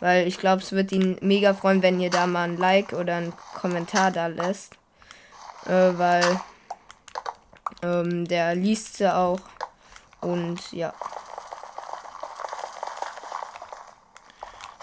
Weil 0.00 0.26
ich 0.26 0.38
glaube, 0.38 0.62
es 0.62 0.72
wird 0.72 0.92
ihn 0.92 1.18
mega 1.20 1.54
freuen, 1.54 1.82
wenn 1.82 2.00
ihr 2.00 2.10
da 2.10 2.26
mal 2.26 2.44
ein 2.44 2.56
Like 2.56 2.92
oder 2.94 3.16
einen 3.16 3.34
Kommentar 3.54 4.10
da 4.10 4.26
lässt. 4.26 4.72
Äh, 5.66 5.92
weil 5.98 6.40
ähm, 7.82 8.26
der 8.26 8.54
liest 8.54 8.96
sie 8.96 9.14
auch. 9.14 9.40
Und 10.20 10.72
ja. 10.72 10.92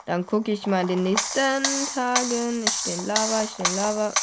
Dann 0.05 0.25
gucke 0.25 0.51
ich 0.51 0.65
mal 0.67 0.81
in 0.81 0.87
den 0.87 1.03
nächsten 1.03 1.63
Tagen. 1.93 2.63
Ich 2.63 2.73
stehe 2.73 2.95
in 2.95 3.07
Lava, 3.07 3.43
ich 3.43 3.49
stehe 3.49 3.67
in 3.67 3.75
Lava. 3.75 4.13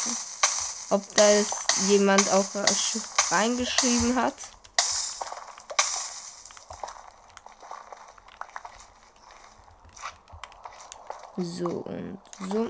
Ob 0.89 1.15
da 1.15 1.29
ist 1.29 1.53
jemand 1.87 2.31
auch 2.31 2.45
reingeschrieben 3.31 4.15
hat. 4.15 4.33
So 11.37 11.67
und 11.67 12.19
so. 12.49 12.69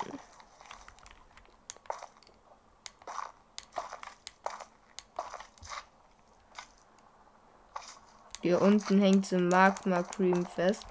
Hier 8.42 8.62
unten 8.62 9.00
hängt 9.00 9.26
so 9.26 9.38
Magma 9.38 10.04
Cream 10.04 10.46
fest. 10.46 10.84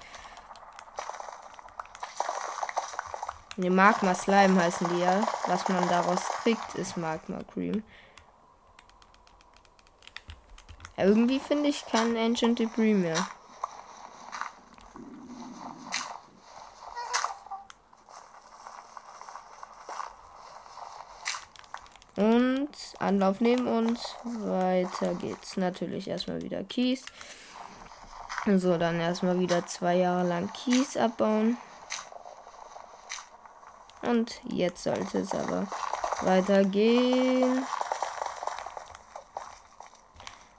Ne, 3.57 3.69
Magma 3.69 4.13
Slime 4.13 4.61
heißen 4.61 4.89
die 4.89 4.99
ja. 4.99 5.25
Was 5.47 5.67
man 5.69 5.87
daraus 5.87 6.21
kriegt, 6.43 6.75
ist 6.75 6.97
Magma 6.97 7.39
Cream. 7.53 7.83
Irgendwie 10.97 11.39
finde 11.39 11.69
ich 11.69 11.85
kein 11.85 12.17
Ancient 12.17 12.59
Debris 12.59 12.95
mehr. 12.95 13.27
Und 22.17 22.69
Anlauf 23.15 23.39
nehmen 23.39 23.65
und 23.65 23.97
weiter 24.45 25.13
geht's. 25.15 25.55
Natürlich 25.55 26.09
erstmal 26.09 26.41
wieder 26.41 26.65
Kies. 26.65 27.05
So, 28.57 28.77
dann 28.77 28.99
erstmal 28.99 29.39
wieder 29.39 29.65
zwei 29.65 29.95
Jahre 29.95 30.27
lang 30.27 30.51
Kies 30.51 30.97
abbauen. 30.97 31.57
Und 34.01 34.41
jetzt 34.49 34.83
sollte 34.83 35.19
es 35.19 35.33
aber 35.33 35.65
weitergehen. 36.23 37.65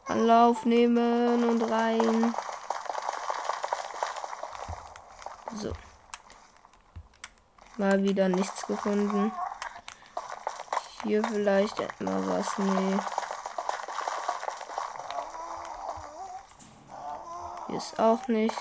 Anlauf 0.06 0.64
nehmen 0.64 1.44
und 1.44 1.62
rein. 1.70 2.34
So. 5.54 5.72
Mal 7.76 8.02
wieder 8.02 8.30
nichts 8.30 8.66
gefunden. 8.66 9.30
Hier 11.06 11.22
vielleicht 11.22 11.78
mal 12.00 12.28
was. 12.28 12.58
Nee. 12.58 12.98
Hier 17.68 17.76
ist 17.76 18.00
auch 18.00 18.26
nichts. 18.26 18.58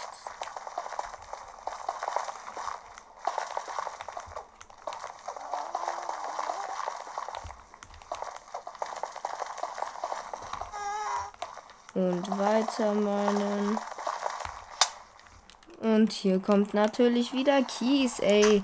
Und 11.96 12.30
weiter 12.38 12.94
meinen. 12.94 13.80
Und 15.80 16.12
hier 16.12 16.40
kommt 16.40 16.76
natürlich 16.76 17.34
wieder 17.34 17.64
Kies, 17.64 18.20
ey. 18.20 18.64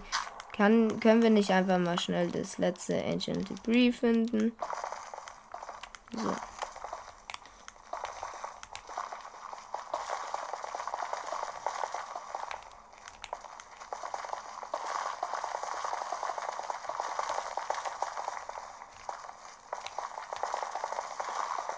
Kann, 0.61 0.99
können 0.99 1.23
wir 1.23 1.31
nicht 1.31 1.49
einfach 1.49 1.79
mal 1.79 1.97
schnell 1.99 2.29
das 2.29 2.59
letzte 2.59 3.03
Ancient 3.03 3.49
Debris 3.49 3.97
finden? 3.97 4.51
So. 6.15 6.35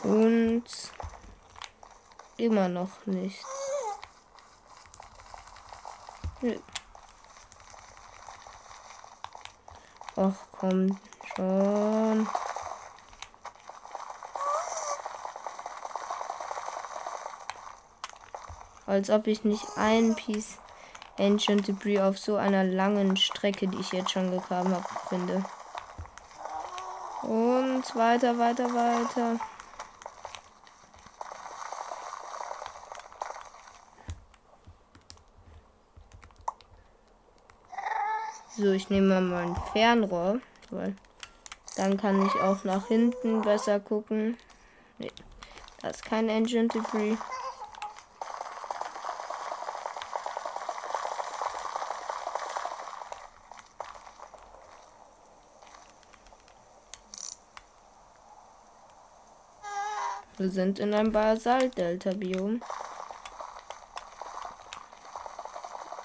Und 0.10 0.65
immer 2.36 2.67
noch 2.67 3.06
nichts. 3.06 3.46
Nö. 6.41 6.60
Ach 10.23 10.36
komm 10.57 10.97
schon. 11.36 12.29
Als 18.86 19.09
ob 19.09 19.27
ich 19.27 19.43
nicht 19.43 19.65
ein 19.75 20.15
Piece 20.15 20.59
Ancient 21.19 21.67
Debris 21.67 21.99
auf 21.99 22.17
so 22.17 22.38
einer 22.38 22.63
langen 22.63 23.17
Strecke, 23.17 23.67
die 23.67 23.79
ich 23.79 23.91
jetzt 23.91 24.12
schon 24.12 24.31
gegraben 24.31 24.73
habe, 24.73 24.86
finde. 25.09 25.43
Und 27.21 27.95
weiter, 27.95 28.38
weiter, 28.38 28.73
weiter. 28.73 29.39
So, 38.63 38.71
ich 38.71 38.89
nehme 38.89 39.19
mal 39.19 39.43
ein 39.43 39.58
Fernrohr, 39.73 40.39
weil 40.69 40.95
dann 41.76 41.97
kann 41.97 42.26
ich 42.26 42.34
auch 42.39 42.63
nach 42.63 42.88
hinten 42.88 43.41
besser 43.41 43.82
gucken. 43.82 44.38
Nee, 44.97 45.12
da 45.82 45.89
ist 45.89 46.06
kein 46.06 46.30
Engine 46.30 46.69
Debris. 46.69 47.17
Wir 60.38 60.49
sind 60.49 60.80
in 60.80 60.93
einem 60.93 61.12
Basalt-Delta-Biom. 61.12 62.62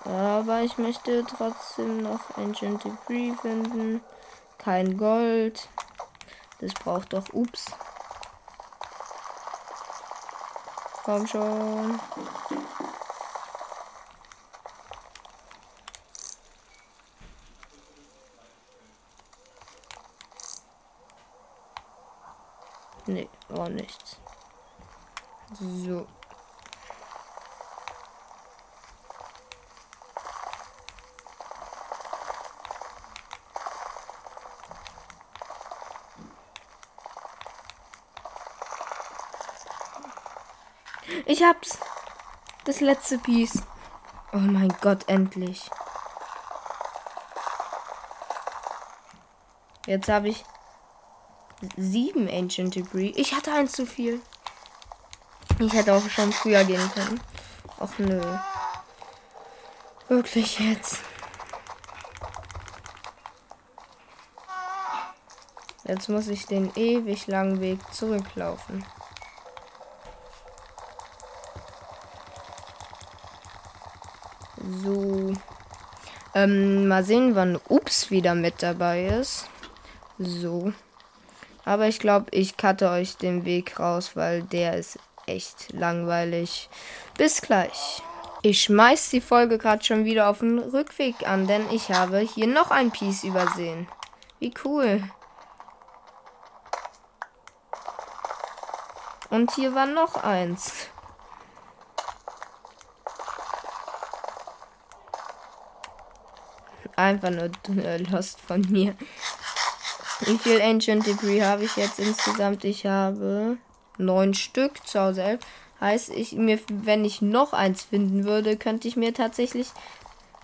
Aber 0.08 0.62
ich 0.62 0.78
möchte 0.78 1.22
trotzdem 1.24 1.98
noch 2.02 2.34
Ancient 2.38 2.82
Debris 2.82 3.38
finden. 3.42 4.00
Kein 4.56 4.96
Gold. 4.96 5.68
Das 6.60 6.72
braucht 6.72 7.12
doch 7.12 7.30
Ups. 7.34 7.66
Komm 11.04 11.26
schon. 11.26 12.00
Nee, 23.06 23.28
auch 23.54 23.68
nichts. 23.68 24.16
So. 25.60 26.06
Ich 41.38 41.44
hab's. 41.44 41.78
Das 42.64 42.80
letzte 42.80 43.16
Piece. 43.16 43.62
Oh 44.32 44.38
mein 44.38 44.74
Gott, 44.80 45.08
endlich. 45.08 45.70
Jetzt 49.86 50.08
habe 50.08 50.30
ich 50.30 50.44
sieben 51.76 52.28
Ancient 52.28 52.74
Debris. 52.74 53.12
Ich 53.14 53.34
hatte 53.34 53.52
eins 53.52 53.70
zu 53.70 53.86
viel. 53.86 54.20
Ich 55.60 55.72
hätte 55.72 55.94
auch 55.94 56.10
schon 56.10 56.32
früher 56.32 56.64
gehen 56.64 56.90
können. 56.90 57.20
Ach 57.78 57.96
nö. 57.98 58.20
Wirklich 60.08 60.58
jetzt. 60.58 60.98
Jetzt 65.84 66.08
muss 66.08 66.26
ich 66.26 66.46
den 66.46 66.74
ewig 66.74 67.28
langen 67.28 67.60
Weg 67.60 67.78
zurücklaufen. 67.94 68.84
So. 74.70 75.32
Ähm, 76.38 76.86
mal 76.86 77.02
sehen, 77.02 77.34
wann 77.34 77.58
Ups 77.68 78.12
wieder 78.12 78.36
mit 78.36 78.62
dabei 78.62 79.06
ist. 79.06 79.46
So. 80.18 80.72
Aber 81.64 81.88
ich 81.88 81.98
glaube, 81.98 82.26
ich 82.30 82.56
cutte 82.56 82.90
euch 82.90 83.16
den 83.16 83.44
Weg 83.44 83.80
raus, 83.80 84.12
weil 84.14 84.44
der 84.44 84.76
ist 84.76 85.00
echt 85.26 85.72
langweilig. 85.72 86.70
Bis 87.16 87.40
gleich. 87.40 88.02
Ich 88.42 88.62
schmeiß 88.62 89.10
die 89.10 89.20
Folge 89.20 89.58
gerade 89.58 89.84
schon 89.84 90.04
wieder 90.04 90.28
auf 90.28 90.38
den 90.38 90.60
Rückweg 90.60 91.28
an, 91.28 91.48
denn 91.48 91.68
ich 91.72 91.90
habe 91.90 92.18
hier 92.20 92.46
noch 92.46 92.70
ein 92.70 92.92
Piece 92.92 93.24
übersehen. 93.24 93.88
Wie 94.38 94.54
cool. 94.64 95.02
Und 99.28 99.56
hier 99.56 99.74
war 99.74 99.86
noch 99.86 100.22
eins. 100.22 100.88
Einfach 106.98 107.30
nur 107.30 107.48
Lost 108.10 108.40
von 108.40 108.60
mir. 108.62 108.92
Wie 110.22 110.36
viel 110.36 110.60
Ancient 110.60 111.06
Debris 111.06 111.44
habe 111.44 111.62
ich 111.62 111.76
jetzt 111.76 112.00
insgesamt? 112.00 112.64
Ich 112.64 112.86
habe 112.86 113.56
neun 113.98 114.34
Stück 114.34 114.84
zu 114.84 114.98
Hause. 114.98 115.38
Heißt, 115.80 116.10
ich 116.10 116.32
mir, 116.32 116.58
wenn 116.68 117.04
ich 117.04 117.22
noch 117.22 117.52
eins 117.52 117.84
finden 117.84 118.24
würde, 118.24 118.56
könnte 118.56 118.88
ich 118.88 118.96
mir 118.96 119.14
tatsächlich 119.14 119.68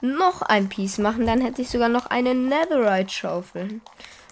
noch 0.00 0.42
ein 0.42 0.68
Piece 0.68 0.98
machen. 0.98 1.26
Dann 1.26 1.40
hätte 1.40 1.60
ich 1.60 1.70
sogar 1.70 1.88
noch 1.88 2.06
eine 2.06 2.36
Netherite-Schaufel. 2.36 3.80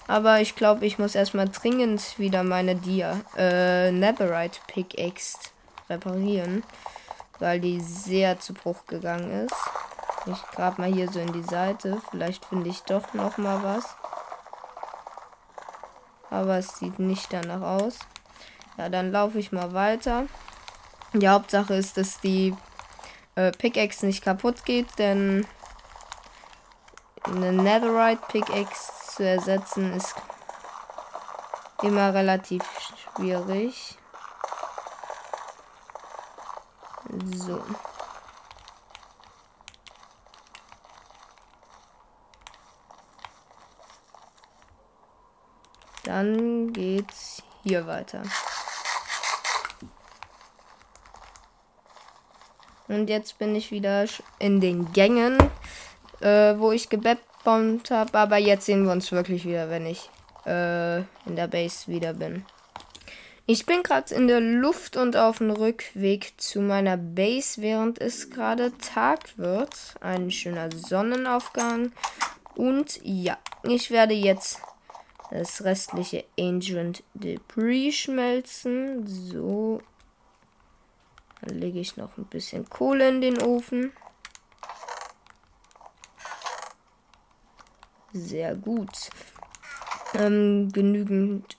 Aber 0.06 0.40
ich 0.40 0.54
glaube, 0.54 0.86
ich 0.86 1.00
muss 1.00 1.16
erstmal 1.16 1.48
dringend 1.48 2.20
wieder 2.20 2.44
meine 2.44 2.76
Dia, 2.76 3.20
äh, 3.36 3.90
Netherite 3.90 4.60
Pickaxe 4.68 5.38
reparieren. 5.90 6.62
Weil 7.40 7.58
die 7.58 7.80
sehr 7.80 8.38
zu 8.38 8.54
Bruch 8.54 8.86
gegangen 8.86 9.46
ist. 9.46 9.56
Ich 10.26 10.42
grab 10.54 10.78
mal 10.78 10.92
hier 10.92 11.10
so 11.10 11.18
in 11.18 11.32
die 11.32 11.42
Seite. 11.42 12.00
Vielleicht 12.10 12.44
finde 12.44 12.70
ich 12.70 12.82
doch 12.82 13.12
noch 13.12 13.38
mal 13.38 13.62
was. 13.62 13.96
Aber 16.30 16.58
es 16.58 16.78
sieht 16.78 16.98
nicht 16.98 17.32
danach 17.32 17.60
aus. 17.60 17.98
Ja, 18.78 18.88
dann 18.88 19.10
laufe 19.10 19.38
ich 19.38 19.52
mal 19.52 19.74
weiter. 19.74 20.26
Die 21.12 21.28
Hauptsache 21.28 21.74
ist, 21.74 21.96
dass 21.96 22.20
die 22.20 22.56
äh, 23.34 23.50
Pickaxe 23.52 24.06
nicht 24.06 24.24
kaputt 24.24 24.64
geht, 24.64 24.98
denn 24.98 25.46
eine 27.24 27.52
Netherite 27.52 28.22
Pickaxe 28.28 28.92
zu 29.08 29.24
ersetzen 29.24 29.92
ist 29.92 30.14
immer 31.82 32.14
relativ 32.14 32.62
schwierig. 33.14 33.98
So. 37.34 37.62
Dann 46.12 46.74
geht's 46.74 47.42
hier 47.62 47.86
weiter. 47.86 48.22
Und 52.86 53.08
jetzt 53.08 53.38
bin 53.38 53.54
ich 53.54 53.70
wieder 53.70 54.04
in 54.38 54.60
den 54.60 54.92
Gängen, 54.92 55.38
äh, 56.20 56.54
wo 56.58 56.70
ich 56.70 56.90
gebombt 56.90 57.90
habe. 57.90 58.18
Aber 58.18 58.36
jetzt 58.36 58.66
sehen 58.66 58.84
wir 58.84 58.92
uns 58.92 59.10
wirklich 59.10 59.46
wieder, 59.46 59.70
wenn 59.70 59.86
ich 59.86 60.10
äh, 60.44 60.98
in 60.98 61.34
der 61.34 61.46
Base 61.46 61.90
wieder 61.90 62.12
bin. 62.12 62.44
Ich 63.46 63.64
bin 63.64 63.82
gerade 63.82 64.14
in 64.14 64.28
der 64.28 64.42
Luft 64.42 64.98
und 64.98 65.16
auf 65.16 65.38
dem 65.38 65.50
Rückweg 65.50 66.34
zu 66.36 66.60
meiner 66.60 66.98
Base, 66.98 67.62
während 67.62 67.98
es 67.98 68.28
gerade 68.28 68.76
Tag 68.76 69.38
wird. 69.38 69.94
Ein 70.02 70.30
schöner 70.30 70.68
Sonnenaufgang. 70.76 71.90
Und 72.54 73.00
ja, 73.02 73.38
ich 73.62 73.90
werde 73.90 74.12
jetzt 74.12 74.60
das 75.32 75.64
restliche 75.64 76.24
Ancient 76.38 77.02
Debris 77.14 77.94
schmelzen. 77.94 79.06
So, 79.06 79.80
dann 81.40 81.58
lege 81.58 81.80
ich 81.80 81.96
noch 81.96 82.18
ein 82.18 82.26
bisschen 82.26 82.68
Kohle 82.68 83.08
in 83.08 83.20
den 83.22 83.40
Ofen. 83.40 83.92
Sehr 88.12 88.54
gut. 88.54 89.08
Ähm, 90.14 90.70
genügend 90.70 91.56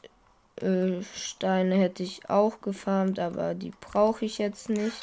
äh, 0.57 1.01
Steine 1.15 1.75
hätte 1.75 2.03
ich 2.03 2.29
auch 2.29 2.61
gefarmt, 2.61 3.17
aber 3.17 3.55
die 3.55 3.71
brauche 3.81 4.25
ich 4.25 4.37
jetzt 4.37 4.69
nicht. 4.69 5.01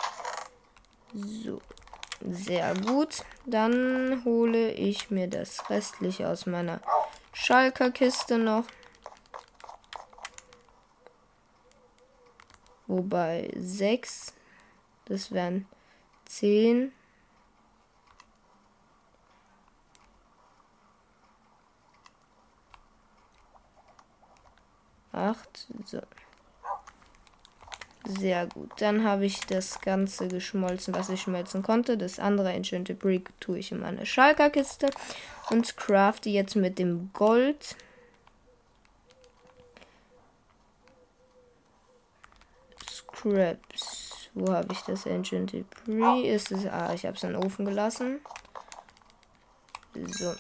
So, 1.13 1.61
sehr 2.21 2.73
gut. 2.77 3.25
Dann 3.47 4.23
hole 4.25 4.71
ich 4.71 5.11
mir 5.11 5.27
das 5.27 5.69
restliche 5.69 6.29
aus 6.29 6.47
meiner 6.47 6.81
Schalker-Kiste 7.33 8.39
noch. 8.39 8.65
Wobei 12.87 13.51
6 13.57 14.35
das 15.11 15.33
wären 15.33 15.67
10. 16.27 16.93
Acht. 25.11 25.67
So. 25.85 26.01
Sehr 28.07 28.47
gut. 28.47 28.71
Dann 28.79 29.05
habe 29.05 29.27
ich 29.27 29.41
das 29.41 29.81
Ganze 29.81 30.29
geschmolzen, 30.29 30.95
was 30.95 31.11
ich 31.11 31.21
schmelzen 31.21 31.63
konnte. 31.63 31.99
Das 31.99 32.19
andere 32.19 32.53
Enchanted 32.53 32.99
Brick 32.99 33.31
tue 33.41 33.59
ich 33.59 33.73
in 33.73 33.81
meine 33.81 34.07
Schalker-Kiste 34.07 34.91
und 35.51 35.77
crafte 35.77 36.31
jetzt 36.31 36.57
mit 36.57 36.79
dem 36.79 37.11
Gold. 37.13 37.77
Scraps. 42.91 44.31
Wo 44.35 44.53
habe 44.53 44.73
ich 44.73 44.81
das 44.83 45.07
Ancient 45.07 45.53
Debris? 45.53 46.25
Ist 46.25 46.53
es. 46.53 46.67
Ah, 46.67 46.93
ich 46.95 47.05
habe 47.05 47.17
es 47.17 47.23
in 47.23 47.33
den 47.33 47.45
Ofen 47.45 47.65
gelassen. 47.65 48.21
So. 49.95 50.35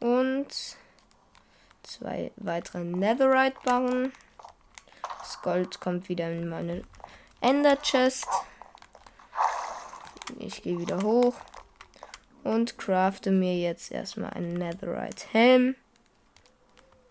Und 0.00 0.46
zwei 1.82 2.32
weitere 2.36 2.84
Netherite-Barren. 2.84 4.04
Das 4.04 4.33
Gold 5.44 5.78
kommt 5.78 6.08
wieder 6.08 6.30
in 6.30 6.48
meine 6.48 6.82
Ender 7.42 7.76
Chest. 7.82 8.26
Ich 10.38 10.62
gehe 10.62 10.78
wieder 10.80 11.02
hoch 11.02 11.34
und 12.44 12.78
crafte 12.78 13.30
mir 13.30 13.54
jetzt 13.58 13.92
erstmal 13.92 14.30
einen 14.30 14.54
Netherite 14.54 15.26
Helm. 15.32 15.76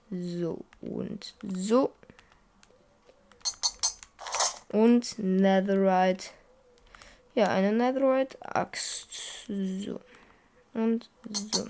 So 0.10 0.66
und 0.82 1.36
so 1.44 1.94
und 4.70 5.20
Netherite. 5.20 6.30
Ja, 7.36 7.50
eine 7.50 7.72
Netherite 7.72 8.36
Axt. 8.42 9.46
So. 9.48 10.02
Und 10.74 11.08
so. 11.30 11.66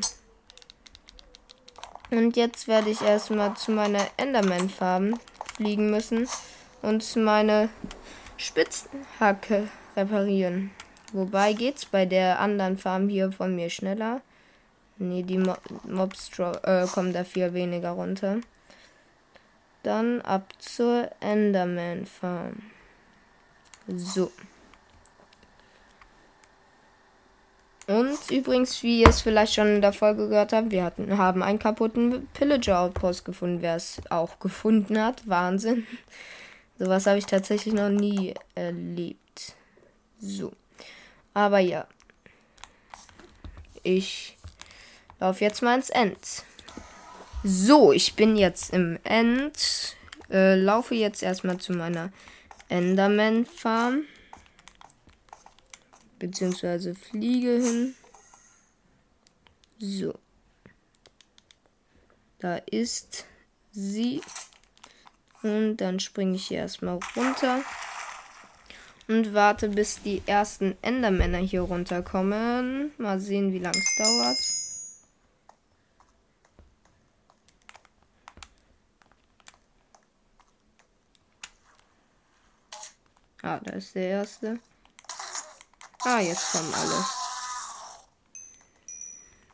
Und 2.09 2.37
jetzt 2.37 2.69
werde 2.69 2.89
ich 2.89 3.01
erstmal 3.01 3.53
zu 3.57 3.71
meiner 3.71 4.07
Enderman 4.15 4.69
Farm 4.69 5.19
fliegen 5.55 5.89
müssen 5.89 6.27
und 6.81 7.15
meine 7.15 7.69
Spitzenhacke 8.37 9.67
reparieren. 9.95 10.71
Wobei 11.13 11.53
geht's 11.53 11.85
bei 11.85 12.05
der 12.05 12.39
anderen 12.39 12.77
Farm 12.77 13.07
hier 13.07 13.31
von 13.31 13.55
mir 13.55 13.69
schneller. 13.69 14.21
Nee, 14.97 15.23
die 15.23 15.37
Mo 15.37 15.55
Mobs 15.83 16.31
äh, 16.39 16.85
kommen 16.87 17.13
dafür 17.13 17.53
weniger 17.53 17.91
runter. 17.91 18.37
Dann 19.83 20.21
ab 20.21 20.53
zur 20.59 21.09
Enderman 21.19 22.05
Farm. 22.05 22.63
So. 23.87 24.31
Und 27.87 28.31
übrigens, 28.31 28.81
wie 28.81 29.01
ihr 29.01 29.09
es 29.09 29.21
vielleicht 29.21 29.55
schon 29.55 29.75
in 29.75 29.81
der 29.81 29.91
Folge 29.91 30.29
gehört 30.29 30.53
habt, 30.53 30.71
wir 30.71 30.83
hatten, 30.83 31.17
haben 31.17 31.43
einen 31.43 31.59
kaputten 31.59 32.27
Pillager-Outpost 32.33 33.25
gefunden. 33.25 33.61
Wer 33.61 33.75
es 33.75 34.01
auch 34.09 34.39
gefunden 34.39 34.99
hat, 35.01 35.27
Wahnsinn. 35.27 35.85
Sowas 36.79 37.05
habe 37.05 37.17
ich 37.17 37.25
tatsächlich 37.25 37.73
noch 37.73 37.89
nie 37.89 38.33
erlebt. 38.55 39.55
So. 40.19 40.53
Aber 41.33 41.59
ja. 41.59 41.85
Ich 43.83 44.37
laufe 45.19 45.43
jetzt 45.43 45.61
mal 45.61 45.75
ins 45.75 45.89
End. 45.89 46.17
So, 47.43 47.91
ich 47.91 48.15
bin 48.15 48.37
jetzt 48.37 48.73
im 48.73 48.97
End. 49.03 49.97
Äh, 50.31 50.55
laufe 50.55 50.95
jetzt 50.95 51.21
erstmal 51.21 51.57
zu 51.57 51.73
meiner 51.73 52.13
Enderman 52.69 53.45
Farm. 53.45 54.05
Beziehungsweise 56.23 56.95
fliege 56.95 57.61
hin. 57.61 57.95
So. 59.77 60.17
Da 62.39 62.55
ist 62.55 63.25
sie. 63.73 64.21
Und 65.41 65.75
dann 65.77 65.99
springe 65.99 66.37
ich 66.37 66.47
hier 66.47 66.59
erstmal 66.59 66.97
runter. 67.17 67.61
Und 69.09 69.33
warte, 69.33 69.67
bis 69.67 70.01
die 70.01 70.21
ersten 70.25 70.77
Endermänner 70.81 71.39
hier 71.39 71.63
runterkommen. 71.63 72.93
Mal 72.97 73.19
sehen, 73.19 73.51
wie 73.51 73.59
lange 73.59 73.77
es 73.77 73.95
dauert. 73.97 74.37
Ah, 83.41 83.59
da 83.59 83.73
ist 83.73 83.93
der 83.93 84.07
erste. 84.07 84.59
Ah, 86.05 86.19
jetzt 86.19 86.51
kommen 86.51 86.73
alle. 86.73 87.05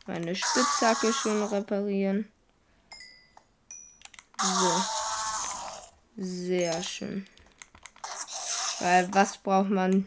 Meine 0.06 0.34
Spitzhacke 0.34 1.12
schon 1.12 1.42
reparieren. 1.44 2.30
So. 4.42 4.82
Sehr 6.16 6.82
schön. 6.82 7.26
Weil 8.80 9.12
was 9.14 9.38
braucht 9.38 9.70
man 9.70 10.06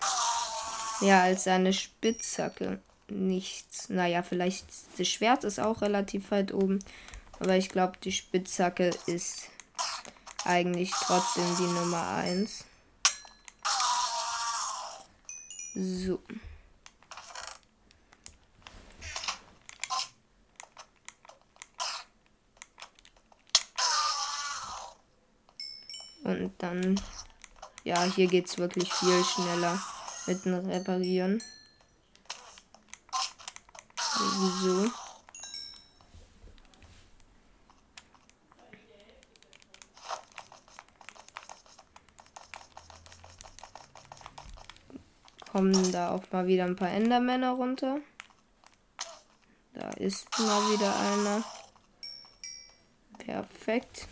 mehr 1.00 1.22
als 1.22 1.48
eine 1.48 1.72
Spitzhacke? 1.72 2.82
Nichts. 3.08 3.88
Naja, 3.90 4.24
vielleicht 4.24 4.66
das 4.98 5.08
Schwert 5.08 5.46
ist 5.46 5.60
auch 5.60 5.82
relativ 5.82 6.32
weit 6.32 6.54
oben. 6.54 6.84
Aber 7.40 7.56
ich 7.56 7.70
glaube, 7.70 7.94
die 8.04 8.12
Spitzhacke 8.12 8.92
ist 9.06 9.50
eigentlich 10.44 10.92
trotzdem 10.92 11.56
die 11.58 11.74
Nummer 11.74 12.06
1. 12.18 12.66
So. 15.76 16.20
Und 26.24 26.54
dann, 26.60 27.02
ja, 27.84 28.04
hier 28.04 28.28
geht 28.28 28.48
es 28.48 28.58
wirklich 28.58 28.94
viel 28.94 29.24
schneller 29.24 29.82
mit 30.28 30.46
dem 30.46 30.54
Reparieren. 30.70 31.42
So. 34.62 35.03
Kommen 45.54 45.92
da 45.92 46.10
auch 46.10 46.24
mal 46.32 46.48
wieder 46.48 46.66
ein 46.66 46.76
paar 46.76 46.90
Endermänner 46.90 47.52
runter. 47.52 48.00
Da 49.76 49.88
ist 49.92 50.28
mal 50.40 50.62
wieder 50.72 51.00
einer. 51.00 51.44
Perfekt. 53.20 54.08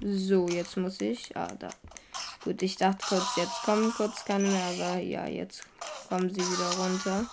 So, 0.00 0.48
jetzt 0.48 0.78
muss 0.78 1.02
ich. 1.02 1.36
Ah, 1.36 1.48
da. 1.58 1.68
Gut, 2.42 2.62
ich 2.62 2.76
dachte 2.76 3.04
kurz, 3.06 3.36
jetzt 3.36 3.62
kommen 3.62 3.92
kurz 3.92 4.24
keine 4.24 4.48
mehr, 4.48 4.64
aber 4.64 5.00
ja, 5.00 5.26
jetzt 5.26 5.64
kommen 6.08 6.30
sie 6.30 6.40
wieder 6.40 6.70
runter. 6.78 7.26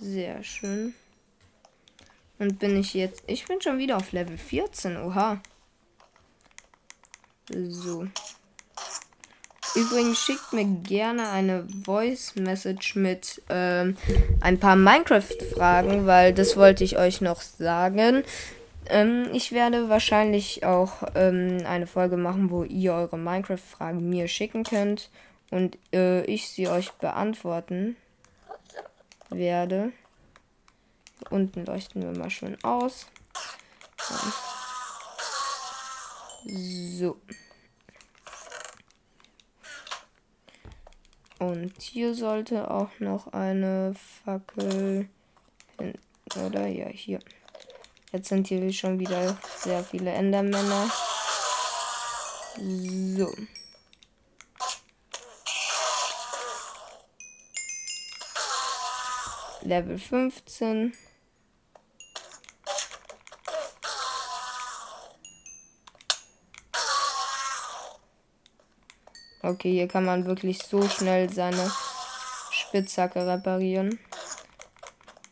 Sehr 0.00 0.42
schön. 0.42 0.94
Und 2.38 2.58
bin 2.58 2.78
ich 2.78 2.94
jetzt. 2.94 3.22
Ich 3.26 3.46
bin 3.46 3.60
schon 3.60 3.78
wieder 3.78 3.96
auf 3.96 4.12
Level 4.12 4.38
14. 4.38 4.96
Oha. 4.96 5.40
So. 7.50 8.06
Übrigens 9.74 10.18
schickt 10.18 10.52
mir 10.52 10.64
gerne 10.64 11.28
eine 11.28 11.66
Voice 11.84 12.34
Message 12.36 12.96
mit 12.96 13.42
ähm, 13.48 13.96
ein 14.40 14.58
paar 14.58 14.76
Minecraft-Fragen, 14.76 16.06
weil 16.06 16.32
das 16.32 16.56
wollte 16.56 16.84
ich 16.84 16.98
euch 16.98 17.20
noch 17.20 17.42
sagen. 17.42 18.24
Ähm, 18.88 19.28
ich 19.32 19.52
werde 19.52 19.88
wahrscheinlich 19.88 20.64
auch 20.64 21.02
ähm, 21.14 21.58
eine 21.66 21.86
Folge 21.86 22.16
machen, 22.16 22.50
wo 22.50 22.64
ihr 22.64 22.94
eure 22.94 23.18
Minecraft-Fragen 23.18 24.08
mir 24.08 24.26
schicken 24.28 24.64
könnt 24.64 25.10
und 25.50 25.76
äh, 25.92 26.24
ich 26.24 26.48
sie 26.48 26.68
euch 26.68 26.92
beantworten 26.92 27.96
werde. 29.30 29.92
Unten 31.30 31.64
leuchten 31.66 32.02
wir 32.02 32.18
mal 32.18 32.30
schön 32.30 32.56
aus. 32.64 33.06
So. 36.46 37.20
Und 41.38 41.80
hier 41.80 42.14
sollte 42.14 42.70
auch 42.70 42.90
noch 42.98 43.32
eine 43.32 43.94
Fackel 44.24 45.08
hin, 45.78 45.98
oder? 46.36 46.66
Ja, 46.66 46.88
hier. 46.88 47.20
Jetzt 48.12 48.28
sind 48.28 48.46
hier 48.46 48.72
schon 48.72 48.98
wieder 48.98 49.38
sehr 49.56 49.84
viele 49.84 50.10
Endermänner. 50.10 50.90
So. 52.56 53.32
Level 59.62 59.98
15. 59.98 60.94
Okay, 69.48 69.72
hier 69.72 69.88
kann 69.88 70.04
man 70.04 70.26
wirklich 70.26 70.58
so 70.58 70.86
schnell 70.90 71.32
seine 71.32 71.72
Spitzhacke 72.50 73.26
reparieren. 73.26 73.98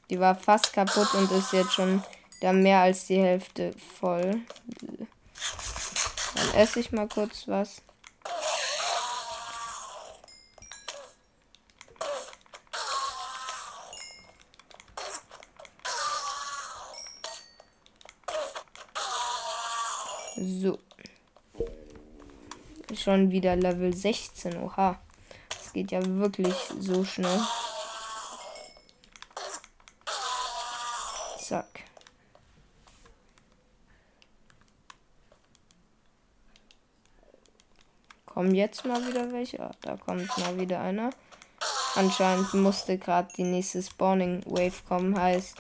Die 0.09 0.18
war 0.18 0.35
fast 0.35 0.72
kaputt 0.72 1.12
und 1.12 1.31
ist 1.33 1.52
jetzt 1.52 1.74
schon 1.74 2.02
da 2.40 2.55
mehr 2.55 2.81
als 2.81 3.09
die 3.09 3.20
Hälfte 3.20 3.74
voll. 4.00 4.40
Dann 6.35 6.55
esse 6.55 6.81
ich 6.81 6.92
mal 6.92 7.09
kurz 7.09 7.46
was. 7.46 7.83
So 20.37 20.79
schon 22.94 23.31
wieder 23.31 23.57
Level 23.57 23.94
16. 23.94 24.57
Oha. 24.62 24.99
Das 25.49 25.72
geht 25.72 25.90
ja 25.90 26.05
wirklich 26.05 26.55
so 26.79 27.05
schnell. 27.05 27.40
Zack. 31.38 31.85
Kommen 38.27 38.55
jetzt 38.55 38.85
mal 38.85 39.07
wieder 39.07 39.33
welche? 39.33 39.61
Ah, 39.61 39.70
da 39.81 39.96
kommt 39.96 40.37
mal 40.38 40.59
wieder 40.61 40.81
einer. 40.81 41.11
Anscheinend 41.94 42.53
musste 42.53 42.99
gerade 42.99 43.29
die 43.37 43.44
nächste 43.44 43.83
Spawning 43.83 44.42
Wave 44.44 44.83
kommen. 44.87 45.18
Heißt, 45.18 45.57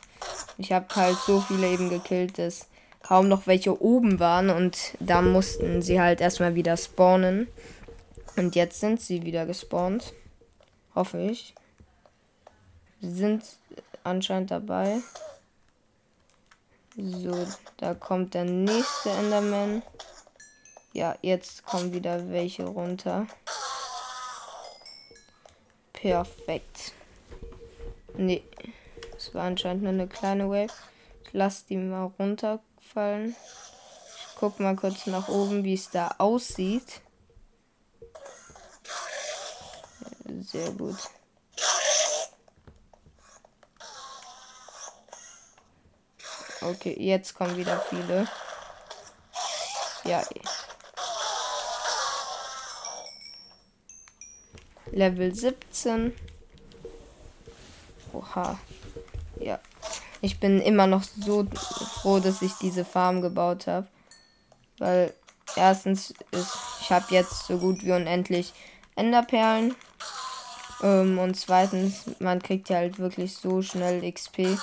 ich 0.58 0.72
habe 0.72 0.86
halt 0.94 1.16
so 1.26 1.40
viele 1.40 1.68
eben 1.68 1.88
gekillt, 1.88 2.38
dass 2.38 2.68
kaum 3.06 3.28
noch 3.28 3.46
welche 3.46 3.80
oben 3.80 4.18
waren 4.18 4.50
und 4.50 4.96
da 4.98 5.22
mussten 5.22 5.80
sie 5.80 6.00
halt 6.00 6.20
erstmal 6.20 6.56
wieder 6.56 6.76
spawnen. 6.76 7.46
Und 8.36 8.56
jetzt 8.56 8.80
sind 8.80 9.00
sie 9.00 9.22
wieder 9.22 9.46
gespawnt. 9.46 10.12
Hoffe 10.94 11.20
ich. 11.20 11.54
Sie 13.00 13.12
sind 13.12 13.44
anscheinend 14.02 14.50
dabei. 14.50 14.98
So, 16.96 17.46
da 17.76 17.94
kommt 17.94 18.34
der 18.34 18.44
nächste 18.44 19.10
Enderman. 19.10 19.82
Ja, 20.92 21.14
jetzt 21.22 21.64
kommen 21.64 21.92
wieder 21.92 22.28
welche 22.30 22.64
runter. 22.64 23.28
Perfekt. 25.92 26.92
Nee, 28.16 28.42
das 29.12 29.32
war 29.32 29.44
anscheinend 29.44 29.84
nur 29.84 29.92
eine 29.92 30.08
kleine 30.08 30.48
Wave. 30.48 30.72
Ich 31.24 31.32
lasse 31.32 31.66
die 31.68 31.76
mal 31.76 32.10
runter 32.18 32.60
fallen. 32.86 33.36
Ich 34.28 34.36
guck 34.38 34.60
mal 34.60 34.76
kurz 34.76 35.06
nach 35.06 35.28
oben, 35.28 35.64
wie 35.64 35.74
es 35.74 35.90
da 35.90 36.14
aussieht. 36.18 37.00
Sehr 40.42 40.70
gut. 40.72 40.96
Okay, 46.60 46.96
jetzt 46.98 47.34
kommen 47.34 47.56
wieder 47.56 47.78
viele. 47.80 48.26
Ja. 50.04 50.22
Level 54.92 55.34
17. 55.34 56.16
Oha. 58.12 58.58
Ich 60.20 60.40
bin 60.40 60.60
immer 60.60 60.86
noch 60.86 61.02
so 61.02 61.46
froh, 61.54 62.20
dass 62.20 62.42
ich 62.42 62.52
diese 62.54 62.84
Farm 62.84 63.20
gebaut 63.20 63.66
habe. 63.66 63.86
Weil 64.78 65.12
erstens 65.54 66.14
ist, 66.30 66.56
ich 66.80 66.90
habe 66.90 67.06
jetzt 67.10 67.46
so 67.46 67.58
gut 67.58 67.84
wie 67.84 67.92
unendlich 67.92 68.52
Enderperlen. 68.94 69.74
Ähm, 70.82 71.18
und 71.18 71.36
zweitens, 71.36 72.04
man 72.18 72.42
kriegt 72.42 72.68
ja 72.68 72.76
halt 72.76 72.98
wirklich 72.98 73.36
so 73.36 73.62
schnell 73.62 74.10
XP. 74.10 74.58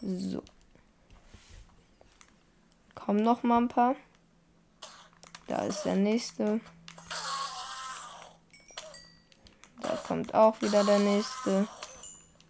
So. 0.00 0.42
Kommen 2.94 3.22
noch 3.22 3.42
mal 3.42 3.58
ein 3.58 3.68
paar. 3.68 3.96
Da 5.46 5.62
ist 5.62 5.84
der 5.84 5.96
nächste. 5.96 6.60
Da 9.80 9.96
kommt 10.06 10.34
auch 10.34 10.60
wieder 10.62 10.84
der 10.84 10.98
nächste. 10.98 11.68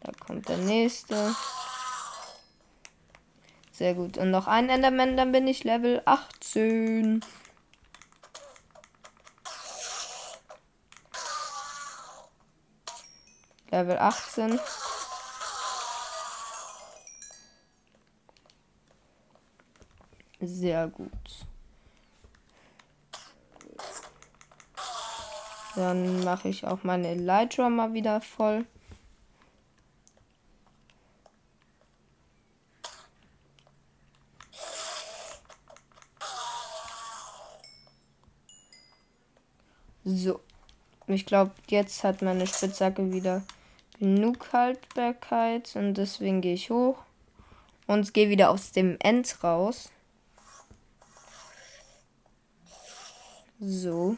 Da 0.04 0.12
kommt 0.12 0.48
der 0.48 0.58
nächste. 0.58 1.34
Sehr 3.72 3.94
gut. 3.94 4.18
Und 4.18 4.30
noch 4.30 4.46
ein 4.46 4.68
Enderman, 4.68 5.16
dann 5.16 5.32
bin 5.32 5.48
ich 5.48 5.64
Level 5.64 6.02
18. 6.04 7.24
Level 13.70 13.98
18. 13.98 14.60
Sehr 20.40 20.86
gut. 20.88 21.10
Dann 25.74 26.22
mache 26.22 26.48
ich 26.48 26.64
auch 26.66 26.84
meine 26.84 27.08
Elytra 27.08 27.68
mal 27.70 27.94
wieder 27.94 28.20
voll. 28.20 28.66
So. 40.14 40.38
Ich 41.08 41.26
glaube, 41.26 41.50
jetzt 41.68 42.04
hat 42.04 42.22
meine 42.22 42.46
Spitzhacke 42.46 43.12
wieder 43.12 43.42
genug 43.98 44.52
Haltbarkeit 44.52 45.74
und 45.74 45.94
deswegen 45.94 46.40
gehe 46.40 46.54
ich 46.54 46.70
hoch 46.70 46.98
und 47.88 48.14
gehe 48.14 48.28
wieder 48.28 48.50
aus 48.50 48.70
dem 48.70 48.96
End 49.00 49.42
raus. 49.42 49.90
So. 53.58 54.16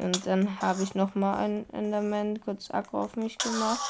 Und 0.00 0.19
dann 0.30 0.60
habe 0.60 0.82
ich 0.84 0.94
noch 0.94 1.16
mal 1.16 1.36
einen 1.36 1.66
Enderman 1.72 2.40
kurz 2.40 2.70
Aggro 2.70 3.02
auf 3.02 3.16
mich 3.16 3.36
gemacht. 3.36 3.80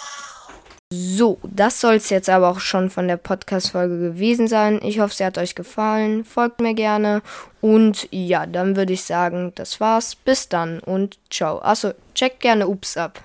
So, 0.92 1.38
das 1.42 1.80
soll 1.80 1.94
es 1.94 2.10
jetzt 2.10 2.28
aber 2.28 2.48
auch 2.48 2.58
schon 2.58 2.90
von 2.90 3.06
der 3.06 3.18
Podcast-Folge 3.18 4.00
gewesen 4.00 4.48
sein. 4.48 4.80
Ich 4.82 4.98
hoffe, 4.98 5.14
sie 5.14 5.24
hat 5.24 5.38
euch 5.38 5.54
gefallen. 5.54 6.24
Folgt 6.24 6.60
mir 6.60 6.74
gerne. 6.74 7.22
Und 7.60 8.08
ja, 8.10 8.46
dann 8.46 8.74
würde 8.74 8.94
ich 8.94 9.04
sagen, 9.04 9.52
das 9.54 9.78
war's. 9.80 10.16
Bis 10.16 10.48
dann 10.48 10.80
und 10.80 11.18
ciao. 11.30 11.60
Achso, 11.60 11.92
checkt 12.14 12.40
gerne 12.40 12.66
Ups 12.66 12.96
ab. 12.96 13.22